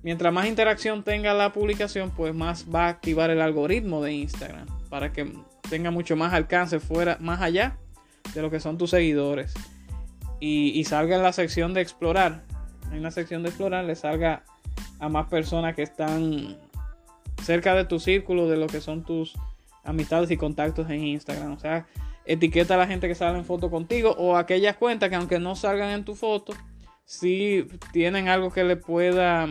mientras 0.02 0.30
más 0.30 0.46
interacción 0.46 1.02
tenga 1.02 1.32
la 1.32 1.54
publicación, 1.54 2.10
pues 2.10 2.34
más 2.34 2.66
va 2.72 2.84
a 2.84 2.88
activar 2.88 3.30
el 3.30 3.40
algoritmo 3.40 4.02
de 4.02 4.12
Instagram. 4.12 4.66
Para 4.90 5.10
que 5.10 5.32
tenga 5.70 5.90
mucho 5.90 6.16
más 6.16 6.34
alcance 6.34 6.80
fuera, 6.80 7.16
más 7.18 7.40
allá 7.40 7.78
de 8.34 8.42
lo 8.42 8.50
que 8.50 8.60
son 8.60 8.76
tus 8.76 8.90
seguidores 8.90 9.54
y, 10.44 10.82
salga 10.84 11.14
en 11.14 11.22
la 11.22 11.32
sección 11.32 11.72
de 11.72 11.82
explorar. 11.82 12.42
En 12.90 13.02
la 13.02 13.12
sección 13.12 13.44
de 13.44 13.50
explorar 13.50 13.84
le 13.84 13.94
salga 13.94 14.42
a 14.98 15.08
más 15.08 15.28
personas 15.28 15.76
que 15.76 15.82
están 15.82 16.58
cerca 17.44 17.76
de 17.76 17.84
tu 17.84 18.00
círculo, 18.00 18.48
de 18.48 18.56
lo 18.56 18.66
que 18.66 18.80
son 18.80 19.04
tus 19.04 19.34
amistades 19.84 20.32
y 20.32 20.36
contactos 20.36 20.90
en 20.90 21.04
Instagram. 21.04 21.52
O 21.52 21.60
sea, 21.60 21.86
etiqueta 22.24 22.74
a 22.74 22.78
la 22.78 22.88
gente 22.88 23.06
que 23.06 23.14
sale 23.14 23.38
en 23.38 23.44
foto 23.44 23.70
contigo 23.70 24.16
o 24.18 24.36
aquellas 24.36 24.76
cuentas 24.76 25.10
que 25.10 25.14
aunque 25.14 25.38
no 25.38 25.54
salgan 25.54 25.90
en 25.90 26.04
tu 26.04 26.16
foto, 26.16 26.54
si 27.04 27.68
tienen 27.92 28.28
algo 28.28 28.52
que 28.52 28.64
le 28.64 28.76
pueda 28.76 29.48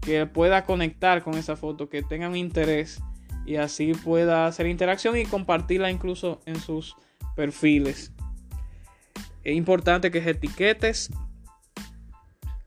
que 0.00 0.26
pueda 0.26 0.64
conectar 0.64 1.22
con 1.22 1.34
esa 1.34 1.54
foto, 1.54 1.88
que 1.88 2.02
tengan 2.02 2.34
interés 2.34 3.00
y 3.46 3.54
así 3.54 3.92
pueda 3.94 4.46
hacer 4.46 4.66
interacción 4.66 5.16
y 5.16 5.26
compartirla 5.26 5.92
incluso 5.92 6.40
en 6.44 6.58
sus 6.58 6.96
perfiles 7.36 8.11
es 9.44 9.56
importante 9.56 10.10
que 10.10 10.18
etiquetes 10.18 11.10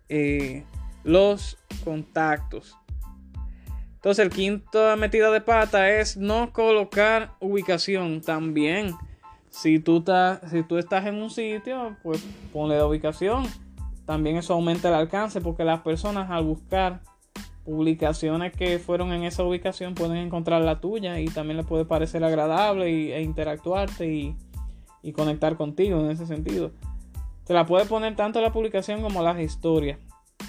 eh, 0.09 0.63
los 1.03 1.57
contactos. 1.83 2.75
Entonces, 3.95 4.23
el 4.23 4.31
quinto 4.31 4.95
metida 4.97 5.31
de 5.31 5.41
pata 5.41 5.89
es 5.89 6.15
no 6.15 6.53
colocar 6.53 7.31
ubicación 7.39 8.21
también. 8.21 8.93
Si 9.49 9.79
tú, 9.79 9.97
estás, 9.99 10.41
si 10.51 10.61
tú 10.63 10.77
estás 10.77 11.05
en 11.05 11.15
un 11.15 11.31
sitio, 11.31 11.95
pues 12.03 12.23
ponle 12.53 12.77
la 12.77 12.85
ubicación. 12.85 13.45
También 14.05 14.37
eso 14.37 14.53
aumenta 14.53 14.89
el 14.89 14.95
alcance 14.95 15.41
porque 15.41 15.63
las 15.63 15.81
personas 15.81 16.29
al 16.29 16.43
buscar 16.43 17.01
publicaciones 17.63 18.53
que 18.53 18.77
fueron 18.77 19.11
en 19.11 19.23
esa 19.23 19.43
ubicación 19.43 19.95
pueden 19.95 20.17
encontrar 20.17 20.61
la 20.61 20.79
tuya 20.79 21.19
y 21.19 21.25
también 21.25 21.57
les 21.57 21.65
puede 21.65 21.83
parecer 21.83 22.23
agradable 22.23 23.15
e 23.15 23.21
interactuarte 23.23 24.05
y, 24.13 24.35
y 25.05 25.13
conectar 25.13 25.55
contigo 25.55 25.99
en 25.99 26.09
ese 26.09 26.25
sentido. 26.25 26.71
Se 27.43 27.53
la 27.53 27.67
puede 27.67 27.85
poner 27.85 28.15
tanto 28.15 28.41
la 28.41 28.51
publicación 28.51 29.03
como 29.03 29.21
las 29.21 29.39
historias. 29.39 29.99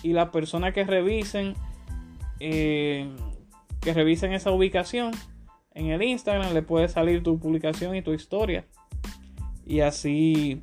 Y 0.03 0.15
las 0.15 0.31
personas 0.31 0.73
que 0.73 0.83
revisen, 0.85 1.55
eh, 2.41 3.15
que 3.83 3.93
revisen 3.93 4.33
esa 4.33 4.51
ubicación 4.51 5.13
en 5.75 5.89
el 5.89 6.03
Instagram, 6.03 6.55
le 6.55 6.63
puede 6.63 6.89
salir 6.89 7.23
tu 7.23 7.39
publicación 7.39 7.95
y 7.95 8.01
tu 8.01 8.15
historia. 8.15 8.65
Y 9.67 9.81
así, 9.81 10.63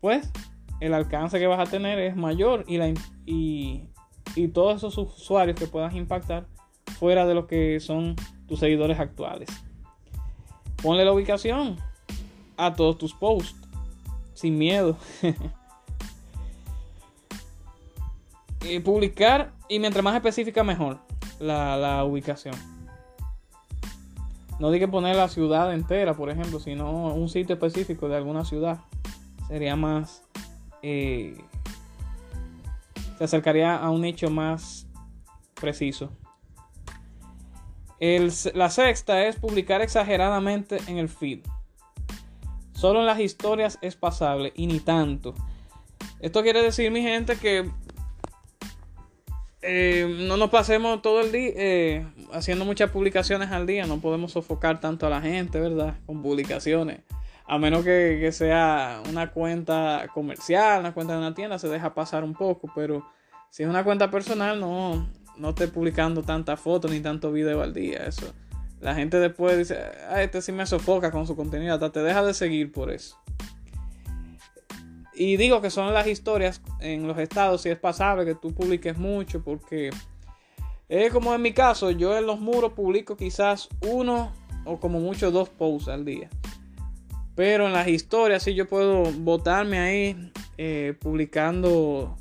pues, 0.00 0.30
el 0.78 0.94
alcance 0.94 1.40
que 1.40 1.48
vas 1.48 1.58
a 1.58 1.68
tener 1.68 1.98
es 1.98 2.14
mayor 2.14 2.64
y, 2.68 2.76
la, 2.76 2.94
y, 3.24 3.88
y 4.36 4.48
todos 4.48 4.76
esos 4.76 4.96
usuarios 4.98 5.58
que 5.58 5.66
puedas 5.66 5.96
impactar 5.96 6.46
fuera 6.96 7.26
de 7.26 7.34
lo 7.34 7.48
que 7.48 7.80
son 7.80 8.14
tus 8.46 8.60
seguidores 8.60 9.00
actuales. 9.00 9.48
Ponle 10.80 11.04
la 11.04 11.12
ubicación, 11.12 11.76
a 12.56 12.74
todos 12.74 12.98
tus 12.98 13.14
posts. 13.14 13.56
Sin 14.34 14.58
miedo. 14.58 14.96
y 18.68 18.80
publicar 18.80 19.52
y 19.68 19.78
mientras 19.78 20.02
más 20.02 20.14
específica 20.14 20.62
mejor 20.64 20.98
la, 21.38 22.04
ubicación. 22.04 22.54
No 24.58 24.70
di 24.70 24.78
que 24.78 24.88
poner 24.88 25.16
la 25.16 25.28
ciudad 25.28 25.74
entera, 25.74 26.14
por 26.14 26.30
ejemplo, 26.30 26.60
sino 26.60 27.14
un 27.14 27.28
sitio 27.28 27.54
específico 27.54 28.08
de 28.08 28.16
alguna 28.16 28.44
ciudad. 28.44 28.80
Sería 29.48 29.76
más... 29.76 30.22
Eh, 30.82 31.36
se 33.18 33.24
acercaría 33.24 33.76
a 33.76 33.90
un 33.90 34.02
nicho 34.02 34.30
más 34.30 34.86
preciso. 35.54 36.10
la 38.00 38.70
sexta 38.70 39.24
es 39.26 39.36
publicar 39.36 39.82
exageradamente 39.82 40.78
en 40.86 40.98
el 40.98 41.08
feed. 41.08 41.40
Solo 42.76 43.00
en 43.00 43.06
las 43.06 43.20
historias 43.20 43.78
es 43.80 43.96
pasable 43.96 44.52
y 44.54 44.66
ni 44.66 44.80
tanto. 44.80 45.34
Esto 46.20 46.42
quiere 46.42 46.62
decir, 46.62 46.90
mi 46.90 47.00
gente, 47.00 47.36
que 47.36 47.70
eh, 49.62 50.24
no 50.28 50.36
nos 50.36 50.50
pasemos 50.50 51.00
todo 51.00 51.22
el 51.22 51.32
día 51.32 51.52
eh, 51.56 52.06
haciendo 52.34 52.66
muchas 52.66 52.90
publicaciones 52.90 53.50
al 53.50 53.66
día. 53.66 53.86
No 53.86 53.98
podemos 53.98 54.32
sofocar 54.32 54.78
tanto 54.78 55.06
a 55.06 55.10
la 55.10 55.22
gente, 55.22 55.58
¿verdad? 55.58 55.96
Con 56.04 56.22
publicaciones. 56.22 57.00
A 57.46 57.58
menos 57.58 57.82
que, 57.82 58.18
que 58.20 58.30
sea 58.30 59.00
una 59.08 59.30
cuenta 59.30 60.06
comercial, 60.12 60.80
una 60.80 60.92
cuenta 60.92 61.14
de 61.14 61.20
una 61.20 61.34
tienda, 61.34 61.58
se 61.58 61.68
deja 61.68 61.94
pasar 61.94 62.24
un 62.24 62.34
poco. 62.34 62.70
Pero 62.74 63.06
si 63.48 63.62
es 63.62 63.68
una 63.70 63.84
cuenta 63.84 64.10
personal, 64.10 64.60
no, 64.60 65.08
no 65.38 65.48
esté 65.48 65.68
publicando 65.68 66.22
tantas 66.22 66.60
fotos 66.60 66.90
ni 66.90 67.00
tanto 67.00 67.32
video 67.32 67.62
al 67.62 67.72
día. 67.72 68.04
Eso 68.06 68.34
la 68.86 68.94
gente 68.94 69.18
después 69.18 69.58
dice, 69.58 69.80
ah, 70.08 70.22
este 70.22 70.40
sí 70.40 70.52
me 70.52 70.64
sofoca 70.64 71.10
con 71.10 71.26
su 71.26 71.34
contenido, 71.34 71.74
hasta 71.74 71.90
te 71.90 72.04
deja 72.04 72.24
de 72.24 72.32
seguir 72.32 72.70
por 72.70 72.92
eso. 72.92 73.20
Y 75.12 75.36
digo 75.36 75.60
que 75.60 75.70
son 75.70 75.92
las 75.92 76.06
historias 76.06 76.62
en 76.78 77.08
los 77.08 77.18
estados, 77.18 77.62
si 77.62 77.68
es 77.68 77.78
pasable 77.80 78.24
que 78.24 78.36
tú 78.36 78.54
publiques 78.54 78.96
mucho, 78.96 79.42
porque 79.42 79.90
es 80.88 81.12
como 81.12 81.34
en 81.34 81.42
mi 81.42 81.52
caso, 81.52 81.90
yo 81.90 82.16
en 82.16 82.26
los 82.26 82.38
muros 82.38 82.74
publico 82.74 83.16
quizás 83.16 83.68
uno 83.80 84.30
o 84.64 84.78
como 84.78 85.00
mucho 85.00 85.32
dos 85.32 85.48
posts 85.48 85.88
al 85.88 86.04
día. 86.04 86.30
Pero 87.34 87.66
en 87.66 87.72
las 87.72 87.88
historias 87.88 88.44
sí 88.44 88.54
yo 88.54 88.68
puedo 88.68 89.02
botarme 89.02 89.80
ahí 89.80 90.32
eh, 90.58 90.94
publicando 91.00 92.16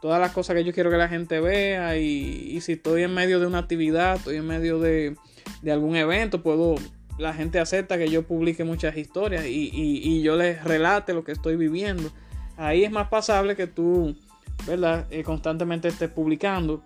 todas 0.00 0.20
las 0.20 0.30
cosas 0.30 0.54
que 0.54 0.62
yo 0.62 0.72
quiero 0.72 0.90
que 0.90 0.96
la 0.96 1.08
gente 1.08 1.40
vea 1.40 1.96
y, 1.98 2.52
y 2.52 2.60
si 2.60 2.74
estoy 2.74 3.02
en 3.02 3.14
medio 3.14 3.40
de 3.40 3.48
una 3.48 3.58
actividad, 3.58 4.14
estoy 4.14 4.36
en 4.36 4.46
medio 4.46 4.78
de, 4.78 5.16
de 5.64 5.72
algún 5.72 5.96
evento, 5.96 6.42
puedo, 6.42 6.74
la 7.16 7.32
gente 7.32 7.58
acepta 7.58 7.96
que 7.96 8.08
yo 8.08 8.22
publique 8.26 8.64
muchas 8.64 8.96
historias 8.96 9.46
y, 9.46 10.22
yo 10.22 10.36
les 10.36 10.62
relate 10.62 11.14
lo 11.14 11.24
que 11.24 11.32
estoy 11.32 11.56
viviendo. 11.56 12.10
Ahí 12.56 12.84
es 12.84 12.90
más 12.90 13.08
pasable 13.08 13.56
que 13.56 13.66
tú, 13.66 14.14
¿verdad? 14.66 15.06
Eh, 15.10 15.24
constantemente 15.24 15.88
estés 15.88 16.10
publicando 16.10 16.84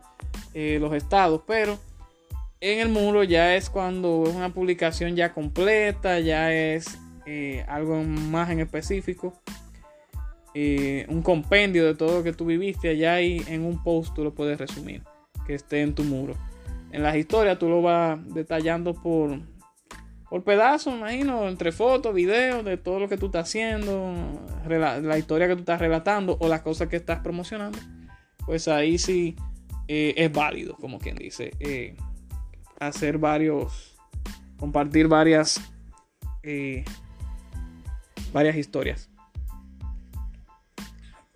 eh, 0.55 0.79
los 0.81 0.95
estados, 0.95 1.43
pero 1.47 1.79
en 2.61 2.79
el 2.79 2.89
muro 2.89 3.25
ya 3.25 3.57
es 3.57 3.69
cuando 3.69 4.25
es 4.29 4.35
una 4.35 4.55
publicación 4.55 5.17
ya 5.17 5.33
completa, 5.33 6.21
ya 6.21 6.55
es 6.55 6.99
eh, 7.27 7.65
algo 7.69 8.03
más 8.05 8.49
en 8.51 8.61
específico. 8.61 9.35
un 10.55 11.23
compendio 11.23 11.85
de 11.85 11.95
todo 11.97 12.19
lo 12.19 12.23
que 12.23 12.33
tú 12.33 12.45
viviste 12.45 12.89
allá 12.91 13.15
ahí 13.15 13.43
en 13.49 13.65
un 13.65 13.83
post 13.83 14.15
tú 14.15 14.25
lo 14.25 14.35
puedes 14.35 14.59
resumir 14.59 15.03
que 15.47 15.55
esté 15.55 15.83
en 15.83 15.95
tu 15.95 16.03
muro 16.03 16.35
en 16.93 17.03
las 17.03 17.17
historias 17.17 17.59
tú 17.59 17.69
lo 17.69 17.83
vas 17.83 18.19
detallando 18.35 18.95
por, 18.95 19.41
por 20.29 20.45
pedazos, 20.45 20.95
imagino, 20.95 21.49
entre 21.49 21.73
fotos, 21.73 22.15
videos, 22.15 22.65
de 22.65 22.77
todo 22.77 23.01
lo 23.01 23.09
que 23.09 23.17
tú 23.17 23.27
estás 23.27 23.49
haciendo, 23.49 24.15
la 24.67 25.19
historia 25.19 25.49
que 25.49 25.55
tú 25.55 25.61
estás 25.61 25.81
relatando 25.81 26.37
o 26.41 26.49
las 26.49 26.63
cosas 26.63 26.89
que 26.89 26.97
estás 26.97 27.21
promocionando. 27.21 27.79
Pues 28.47 28.69
ahí 28.69 28.99
sí 28.99 29.37
eh, 29.89 30.15
es 30.19 30.31
válido, 30.31 30.77
como 30.77 30.99
quien 30.99 31.17
dice, 31.17 31.51
eh, 31.61 31.97
hacer 32.79 33.17
varios, 33.17 33.97
compartir 34.59 35.09
varias, 35.09 35.61
eh, 36.43 36.85
varias 38.33 38.57
historias. 38.57 39.11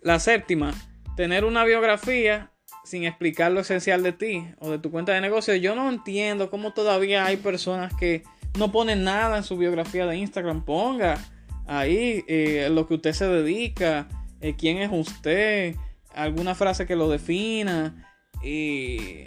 La 0.02 0.18
séptima, 0.18 0.74
tener 1.16 1.44
una 1.44 1.64
biografía 1.64 2.51
sin 2.84 3.04
explicar 3.04 3.52
lo 3.52 3.60
esencial 3.60 4.02
de 4.02 4.12
ti 4.12 4.46
o 4.58 4.70
de 4.70 4.78
tu 4.78 4.90
cuenta 4.90 5.12
de 5.12 5.20
negocio. 5.20 5.54
Yo 5.56 5.74
no 5.74 5.88
entiendo 5.88 6.50
cómo 6.50 6.72
todavía 6.72 7.24
hay 7.24 7.36
personas 7.36 7.94
que 7.94 8.24
no 8.58 8.72
ponen 8.72 9.04
nada 9.04 9.38
en 9.38 9.42
su 9.44 9.56
biografía 9.56 10.06
de 10.06 10.16
Instagram. 10.16 10.64
Ponga 10.64 11.18
ahí 11.66 12.24
eh, 12.26 12.68
lo 12.70 12.86
que 12.86 12.94
usted 12.94 13.12
se 13.12 13.26
dedica, 13.26 14.08
eh, 14.40 14.54
quién 14.56 14.78
es 14.78 14.90
usted, 14.92 15.76
alguna 16.14 16.54
frase 16.54 16.86
que 16.86 16.96
lo 16.96 17.08
defina, 17.08 18.08
y 18.42 19.26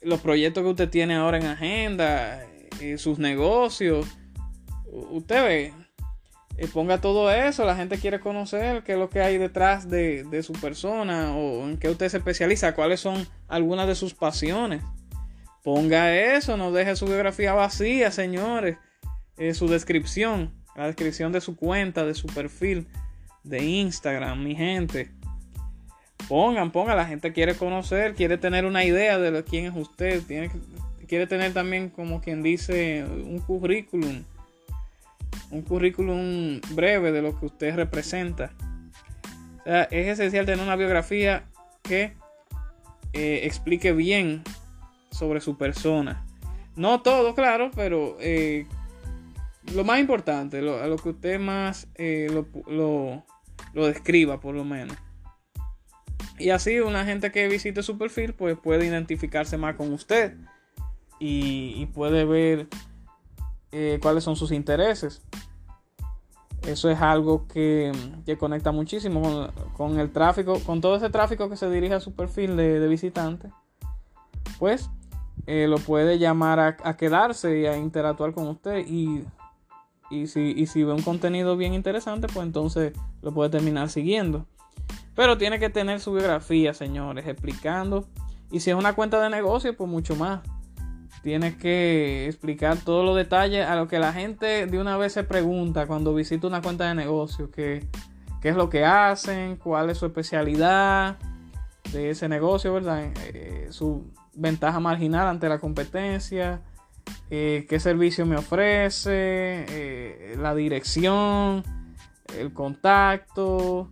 los 0.00 0.20
proyectos 0.20 0.62
que 0.62 0.70
usted 0.70 0.88
tiene 0.88 1.14
ahora 1.14 1.38
en 1.38 1.46
agenda, 1.46 2.42
eh, 2.80 2.98
sus 2.98 3.18
negocios. 3.18 4.06
Usted 4.86 5.44
ve, 5.44 5.72
ponga 6.72 7.00
todo 7.00 7.30
eso, 7.30 7.64
la 7.64 7.76
gente 7.76 7.98
quiere 7.98 8.20
conocer 8.20 8.82
qué 8.84 8.92
es 8.92 8.98
lo 8.98 9.10
que 9.10 9.20
hay 9.20 9.38
detrás 9.38 9.88
de, 9.88 10.42
su 10.42 10.52
persona 10.52 11.36
o 11.36 11.68
en 11.68 11.78
qué 11.78 11.88
usted 11.88 12.08
se 12.08 12.18
especializa, 12.18 12.74
cuáles 12.74 13.00
son 13.00 13.26
algunas 13.48 13.86
de 13.86 13.94
sus 13.94 14.14
pasiones. 14.14 14.82
Ponga 15.62 16.14
eso, 16.14 16.56
no 16.56 16.72
deje 16.72 16.94
su 16.96 17.06
biografía 17.06 17.54
vacía, 17.54 18.10
señores. 18.10 18.76
su 19.54 19.66
descripción 19.66 20.52
la 20.74 20.86
descripción 20.86 21.32
de 21.32 21.40
su 21.40 21.56
cuenta, 21.56 22.04
de 22.04 22.14
su 22.14 22.26
perfil 22.26 22.86
de 23.42 23.64
Instagram, 23.64 24.42
mi 24.42 24.54
gente. 24.54 25.10
Pongan, 26.28 26.70
pongan, 26.70 26.96
la 26.96 27.06
gente 27.06 27.32
quiere 27.32 27.54
conocer, 27.54 28.14
quiere 28.14 28.38
tener 28.38 28.64
una 28.64 28.84
idea 28.84 29.18
de 29.18 29.44
quién 29.44 29.66
es 29.66 29.76
usted, 29.76 30.22
tiene, 30.22 30.50
quiere 31.06 31.26
tener 31.26 31.52
también 31.52 31.90
como 31.90 32.20
quien 32.20 32.42
dice 32.42 33.04
un 33.04 33.38
currículum, 33.40 34.24
un 35.50 35.62
currículum 35.62 36.60
breve 36.70 37.12
de 37.12 37.22
lo 37.22 37.38
que 37.38 37.46
usted 37.46 37.74
representa. 37.74 38.52
Es 39.64 40.08
esencial 40.08 40.46
tener 40.46 40.64
una 40.64 40.76
biografía 40.76 41.44
que 41.82 42.14
eh, 43.12 43.40
explique 43.44 43.92
bien 43.92 44.42
sobre 45.10 45.40
su 45.40 45.56
persona. 45.56 46.26
No 46.76 47.02
todo, 47.02 47.34
claro, 47.34 47.70
pero 47.74 48.16
eh, 48.20 48.66
lo 49.72 49.84
más 49.84 50.00
importante, 50.00 50.60
lo, 50.60 50.86
lo 50.86 50.96
que 50.96 51.10
usted 51.10 51.38
más 51.38 51.88
eh, 51.94 52.28
lo, 52.66 53.24
describa 53.74 54.40
por 54.40 54.54
lo 54.54 54.64
menos. 54.64 54.96
Y 56.38 56.50
así 56.50 56.80
una 56.80 57.04
gente 57.04 57.30
que 57.30 57.48
visite 57.48 57.82
su 57.82 57.96
perfil 57.96 58.34
pues 58.34 58.58
puede 58.58 58.86
identificarse 58.86 59.56
más 59.56 59.76
con 59.76 59.92
usted 59.92 60.34
y, 61.20 61.86
puede 61.94 62.24
ver 62.24 62.66
eh, 63.74 63.98
cuáles 64.00 64.24
son 64.24 64.36
sus 64.36 64.52
intereses. 64.52 65.22
Eso 66.66 66.88
es 66.88 66.98
algo 67.00 67.46
que, 67.46 67.92
conecta 68.38 68.72
muchísimo 68.72 69.50
con, 69.76 69.98
el 70.00 70.10
tráfico, 70.12 70.58
con 70.60 70.80
todo 70.80 70.96
ese 70.96 71.10
tráfico 71.10 71.50
que 71.50 71.56
se 71.56 71.68
dirige 71.68 71.94
a 71.94 72.00
su 72.00 72.14
perfil 72.14 72.56
de, 72.56 72.80
de 72.80 72.88
visitante. 72.88 73.50
Pues 74.58 74.88
eh, 75.46 75.66
lo 75.68 75.76
puede 75.76 76.18
llamar 76.18 76.60
a, 76.60 76.76
a, 76.82 76.96
quedarse 76.96 77.60
y 77.60 77.66
a 77.66 77.76
interactuar 77.76 78.32
con 78.32 78.48
usted 78.48 78.86
y 78.86 79.24
y 80.10 80.26
si, 80.26 80.66
si 80.66 80.84
ve 80.84 80.92
un 80.92 81.02
contenido 81.02 81.56
bien 81.56 81.74
interesante, 81.74 82.28
pues 82.28 82.46
entonces 82.46 82.92
lo 83.22 83.32
puede 83.32 83.50
terminar 83.50 83.88
siguiendo. 83.88 84.46
Pero 85.14 85.38
tiene 85.38 85.58
que 85.58 85.70
tener 85.70 86.00
su 86.00 86.12
biografía, 86.12 86.74
señores, 86.74 87.26
explicando. 87.26 88.06
Y 88.50 88.60
si 88.60 88.70
es 88.70 88.76
una 88.76 88.94
cuenta 88.94 89.20
de 89.20 89.30
negocio, 89.30 89.76
pues 89.76 89.88
mucho 89.88 90.14
más. 90.16 90.40
Tiene 91.24 91.56
que 91.56 92.28
explicar 92.28 92.76
todos 92.76 93.04
los 93.04 93.16
detalles 93.16 93.66
a 93.66 93.74
lo 93.74 93.88
que 93.88 93.98
la 93.98 94.12
gente 94.12 94.66
de 94.66 94.78
una 94.78 94.96
vez 94.96 95.14
se 95.14 95.24
pregunta 95.24 95.88
cuando 95.88 96.14
visita 96.14 96.46
una 96.46 96.62
cuenta 96.62 96.86
de 96.86 96.94
negocio. 96.94 97.50
qué 97.50 97.88
es 98.42 98.54
lo 98.54 98.70
que 98.70 98.84
hacen, 98.84 99.56
cuál 99.56 99.90
es 99.90 99.98
su 99.98 100.06
especialidad 100.06 101.16
de 101.92 102.10
ese 102.10 102.28
negocio, 102.28 102.72
¿verdad? 102.72 103.10
Eh, 103.32 103.68
su 103.70 104.04
ventaja 104.34 104.78
marginal 104.78 105.26
ante 105.26 105.48
la 105.48 105.58
competencia 105.58 106.60
eh, 107.30 107.66
qué 107.68 107.80
servicio 107.80 108.26
me 108.26 108.36
ofrece, 108.36 109.10
eh, 109.12 110.36
la 110.38 110.54
dirección, 110.54 111.62
el 112.38 112.52
contacto, 112.52 113.88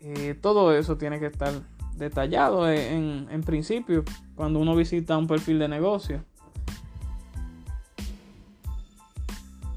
eh, 0.00 0.34
todo 0.40 0.74
eso 0.74 0.96
tiene 0.96 1.20
que 1.20 1.26
estar 1.26 1.52
detallado 1.94 2.68
en, 2.70 3.28
en 3.30 3.42
principio 3.42 4.04
cuando 4.34 4.58
uno 4.58 4.74
visita 4.74 5.16
un 5.16 5.26
perfil 5.26 5.58
de 5.58 5.68
negocio. 5.68 6.24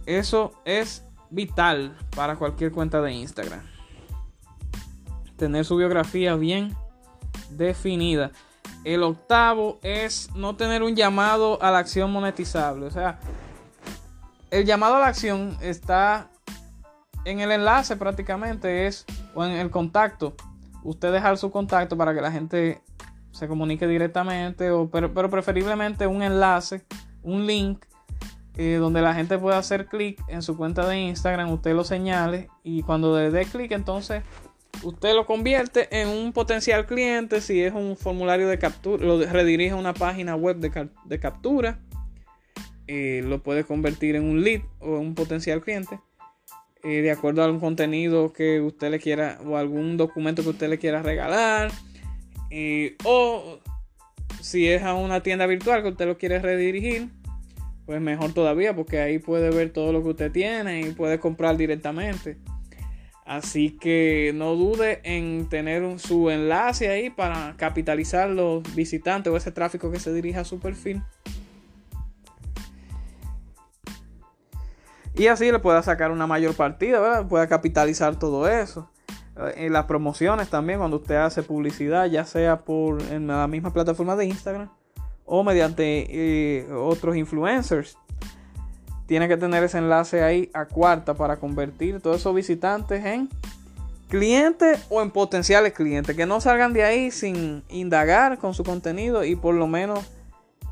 Eso 0.05 0.53
es 0.65 1.05
vital 1.29 1.97
para 2.15 2.35
cualquier 2.35 2.71
cuenta 2.71 3.01
de 3.01 3.13
Instagram. 3.13 3.61
Tener 5.37 5.65
su 5.65 5.75
biografía 5.75 6.35
bien 6.35 6.75
definida. 7.49 8.31
El 8.83 9.03
octavo 9.03 9.79
es 9.81 10.29
no 10.35 10.55
tener 10.55 10.83
un 10.83 10.95
llamado 10.95 11.61
a 11.61 11.71
la 11.71 11.79
acción 11.79 12.11
monetizable. 12.11 12.85
O 12.85 12.91
sea, 12.91 13.19
el 14.51 14.65
llamado 14.65 14.95
a 14.95 14.99
la 14.99 15.07
acción 15.07 15.57
está 15.61 16.29
en 17.25 17.39
el 17.39 17.51
enlace 17.51 17.95
prácticamente, 17.95 18.87
es 18.87 19.05
o 19.33 19.43
en 19.45 19.51
el 19.51 19.69
contacto. 19.69 20.35
Usted 20.83 21.11
dejar 21.11 21.37
su 21.37 21.49
contacto 21.49 21.97
para 21.97 22.13
que 22.13 22.21
la 22.21 22.31
gente 22.31 22.81
se 23.31 23.47
comunique 23.47 23.87
directamente, 23.87 24.69
o, 24.71 24.89
pero, 24.89 25.11
preferiblemente 25.29 26.05
un 26.07 26.21
enlace, 26.21 26.85
un 27.23 27.47
link, 27.47 27.85
eh, 28.55 28.75
donde 28.75 29.01
la 29.01 29.15
gente 29.15 29.39
pueda 29.39 29.57
hacer 29.57 29.87
clic 29.87 30.21
en 30.27 30.43
su 30.43 30.55
cuenta 30.55 30.87
de 30.87 30.99
Instagram, 30.99 31.51
usted 31.51 31.73
lo 31.73 31.83
señale 31.83 32.49
y 32.63 32.83
cuando 32.83 33.17
le 33.17 33.31
dé 33.31 33.45
clic 33.45 33.71
entonces 33.71 34.21
usted 34.83 35.15
lo 35.15 35.25
convierte 35.25 35.87
en 35.89 36.07
un 36.07 36.33
potencial 36.33 36.85
cliente 36.85 37.41
si 37.41 37.61
es 37.63 37.73
un 37.73 37.97
formulario 37.97 38.47
de 38.47 38.59
captura, 38.59 39.03
lo 39.03 39.25
redirige 39.25 39.71
a 39.71 39.75
una 39.75 39.95
página 39.95 40.35
web 40.35 40.57
de, 40.57 41.19
captura, 41.19 41.79
eh, 42.85 43.23
lo 43.25 43.41
puede 43.41 43.63
convertir 43.63 44.15
en 44.15 44.23
un 44.23 44.43
lead 44.43 44.61
o 44.79 44.99
un 44.99 45.15
potencial 45.15 45.61
cliente. 45.61 45.99
Eh, 46.83 47.01
de 47.01 47.11
acuerdo 47.11 47.41
a 47.43 47.49
un 47.49 47.61
contenido 47.61 48.33
que 48.33 48.59
usted 48.59 48.91
le 48.91 48.99
quiera 48.99 49.39
o 49.47 49.57
algún 49.57 49.95
documento 49.97 50.43
que 50.43 50.49
usted 50.49 50.69
le 50.69 50.77
quiera 50.77 51.01
regalar 51.01 51.71
o 53.05 53.59
si 54.41 54.67
es 54.67 54.83
a 54.83 54.93
una 54.93 55.23
tienda 55.23 55.47
virtual 55.47 55.81
que 55.81 55.89
usted 55.89 56.05
lo 56.05 56.17
quiere 56.17 56.39
redirigir 56.39 57.07
pues 57.85 58.01
mejor 58.01 58.33
todavía 58.33 58.75
porque 58.75 58.99
ahí 58.99 59.19
puede 59.19 59.49
ver 59.49 59.71
todo 59.71 59.91
lo 59.91 60.01
que 60.03 60.09
usted 60.09 60.31
tiene 60.31 60.81
y 60.81 60.91
puede 60.91 61.19
comprar 61.19 61.57
directamente 61.57 62.37
Así 63.25 63.77
que 63.77 64.33
no 64.35 64.55
dude 64.55 64.99
en 65.03 65.47
tener 65.47 65.99
su 65.99 66.29
enlace 66.29 66.89
ahí 66.89 67.09
para 67.09 67.55
capitalizar 67.57 68.29
los 68.29 68.63
visitantes 68.75 69.31
o 69.31 69.37
ese 69.37 69.51
tráfico 69.51 69.91
que 69.91 69.99
se 69.99 70.13
dirige 70.13 70.39
a 70.39 70.43
su 70.43 70.59
perfil. 70.59 71.01
Y 75.15 75.27
así 75.27 75.51
le 75.51 75.59
pueda 75.59 75.81
sacar 75.83 76.11
una 76.11 76.27
mayor 76.27 76.55
partida, 76.55 76.99
¿verdad? 76.99 77.27
Pueda 77.27 77.47
capitalizar 77.47 78.17
todo 78.19 78.47
eso. 78.49 78.89
En 79.55 79.71
las 79.71 79.85
promociones 79.85 80.49
también, 80.49 80.79
cuando 80.79 80.97
usted 80.97 81.15
hace 81.15 81.43
publicidad, 81.43 82.07
ya 82.07 82.25
sea 82.25 82.65
por 82.65 83.01
en 83.03 83.27
la 83.27 83.47
misma 83.47 83.71
plataforma 83.71 84.15
de 84.15 84.25
Instagram 84.25 84.69
o 85.25 85.43
mediante 85.43 86.05
eh, 86.09 86.71
otros 86.71 87.15
influencers 87.15 87.97
tiene 89.05 89.27
que 89.27 89.37
tener 89.37 89.63
ese 89.63 89.77
enlace 89.77 90.23
ahí 90.23 90.49
a 90.53 90.65
cuarta 90.65 91.13
para 91.13 91.37
convertir 91.37 92.01
todos 92.01 92.17
esos 92.17 92.33
visitantes 92.33 93.05
en 93.05 93.29
clientes 94.07 94.85
o 94.89 95.01
en 95.01 95.11
potenciales 95.11 95.73
clientes. 95.73 96.15
Que 96.15 96.25
no 96.25 96.39
salgan 96.41 96.73
de 96.73 96.83
ahí 96.83 97.11
sin 97.11 97.63
indagar 97.69 98.37
con 98.37 98.53
su 98.53 98.63
contenido 98.63 99.23
y 99.23 99.35
por 99.35 99.55
lo 99.55 99.67
menos 99.67 100.09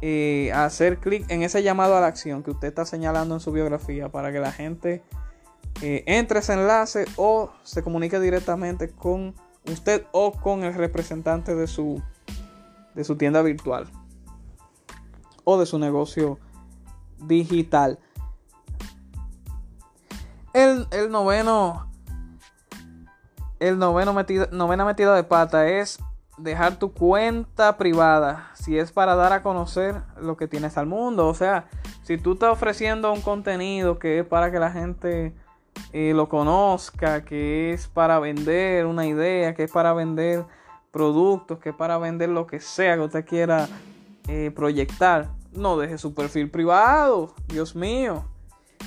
eh, 0.01 0.51
hacer 0.53 0.97
clic 0.97 1.29
en 1.29 1.43
ese 1.43 1.61
llamado 1.61 1.97
a 1.97 2.01
la 2.01 2.07
acción 2.07 2.41
que 2.43 2.51
usted 2.51 2.69
está 2.69 2.85
señalando 2.85 3.35
en 3.35 3.41
su 3.41 3.51
biografía 3.51 4.09
para 4.09 4.31
que 4.31 4.39
la 4.39 4.51
gente 4.51 5.03
eh, 5.81 6.03
entre 6.07 6.39
ese 6.39 6.53
enlace 6.53 7.05
o 7.17 7.51
se 7.63 7.83
comunique 7.83 8.19
directamente 8.19 8.89
con 8.89 9.35
usted 9.69 10.05
o 10.11 10.31
con 10.31 10.63
el 10.63 10.73
representante 10.73 11.53
de 11.53 11.67
su, 11.67 12.01
de 12.95 13.03
su 13.03 13.15
tienda 13.15 13.41
virtual 13.43 13.87
o 15.43 15.59
de 15.59 15.65
su 15.65 15.79
negocio 15.79 16.39
digital. 17.17 17.99
El, 20.53 20.87
noveno. 21.09 21.87
El 23.59 23.77
noveno 23.77 24.13
metido, 24.13 24.47
novena 24.51 24.85
metida 24.85 25.15
de 25.15 25.23
pata 25.23 25.67
es 25.67 25.99
dejar 26.37 26.77
tu 26.77 26.93
cuenta 26.93 27.77
privada. 27.77 28.49
Si 28.53 28.77
es 28.77 28.91
para 28.91 29.15
dar 29.15 29.33
a 29.33 29.43
conocer 29.43 30.01
lo 30.19 30.35
que 30.37 30.47
tienes 30.47 30.77
al 30.77 30.87
mundo. 30.87 31.27
O 31.27 31.33
sea, 31.33 31.67
si 32.03 32.17
tú 32.17 32.33
estás 32.33 32.51
ofreciendo 32.51 33.13
un 33.13 33.21
contenido 33.21 33.99
que 33.99 34.19
es 34.19 34.25
para 34.25 34.51
que 34.51 34.59
la 34.59 34.71
gente 34.71 35.33
eh, 35.93 36.13
lo 36.15 36.27
conozca, 36.27 37.23
que 37.23 37.73
es 37.73 37.87
para 37.87 38.19
vender 38.19 38.85
una 38.85 39.05
idea, 39.05 39.53
que 39.53 39.63
es 39.63 39.71
para 39.71 39.93
vender 39.93 40.45
productos, 40.91 41.59
que 41.59 41.71
para 41.71 41.97
vender 41.97 42.29
lo 42.29 42.47
que 42.47 42.59
sea 42.59 42.95
que 42.95 43.01
usted 43.01 43.25
quiera 43.25 43.69
eh, 44.27 44.51
proyectar. 44.53 45.31
No 45.53 45.77
deje 45.77 45.97
su 45.97 46.13
perfil 46.13 46.49
privado, 46.49 47.35
Dios 47.47 47.75
mío. 47.75 48.25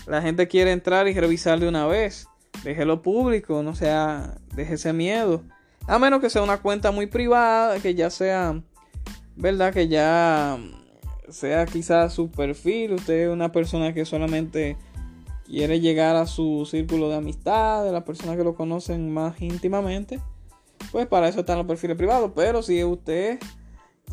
La 0.06 0.22
gente 0.22 0.48
quiere 0.48 0.72
entrar 0.72 1.08
y 1.08 1.14
revisar 1.14 1.60
de 1.60 1.68
una 1.68 1.86
vez. 1.86 2.28
Déjelo 2.62 3.02
público, 3.02 3.62
no 3.62 3.74
sea, 3.74 4.38
deje 4.54 4.74
ese 4.74 4.92
miedo. 4.92 5.42
A 5.86 5.98
menos 5.98 6.20
que 6.20 6.30
sea 6.30 6.42
una 6.42 6.58
cuenta 6.58 6.90
muy 6.92 7.06
privada, 7.06 7.78
que 7.80 7.94
ya 7.94 8.08
sea, 8.10 8.62
¿verdad? 9.36 9.72
Que 9.72 9.88
ya 9.88 10.58
sea 11.28 11.66
quizás 11.66 12.12
su 12.14 12.30
perfil. 12.30 12.94
Usted 12.94 13.24
es 13.24 13.28
una 13.28 13.52
persona 13.52 13.92
que 13.92 14.04
solamente 14.04 14.76
quiere 15.44 15.80
llegar 15.80 16.16
a 16.16 16.26
su 16.26 16.66
círculo 16.70 17.08
de 17.10 17.16
amistad, 17.16 17.84
de 17.84 17.92
las 17.92 18.04
personas 18.04 18.36
que 18.36 18.44
lo 18.44 18.54
conocen 18.54 19.12
más 19.12 19.40
íntimamente. 19.42 20.20
Pues 20.90 21.06
para 21.06 21.28
eso 21.28 21.40
están 21.40 21.58
los 21.58 21.66
perfiles 21.66 21.96
privados. 21.96 22.32
Pero 22.34 22.62
si 22.62 22.82
usted 22.82 23.38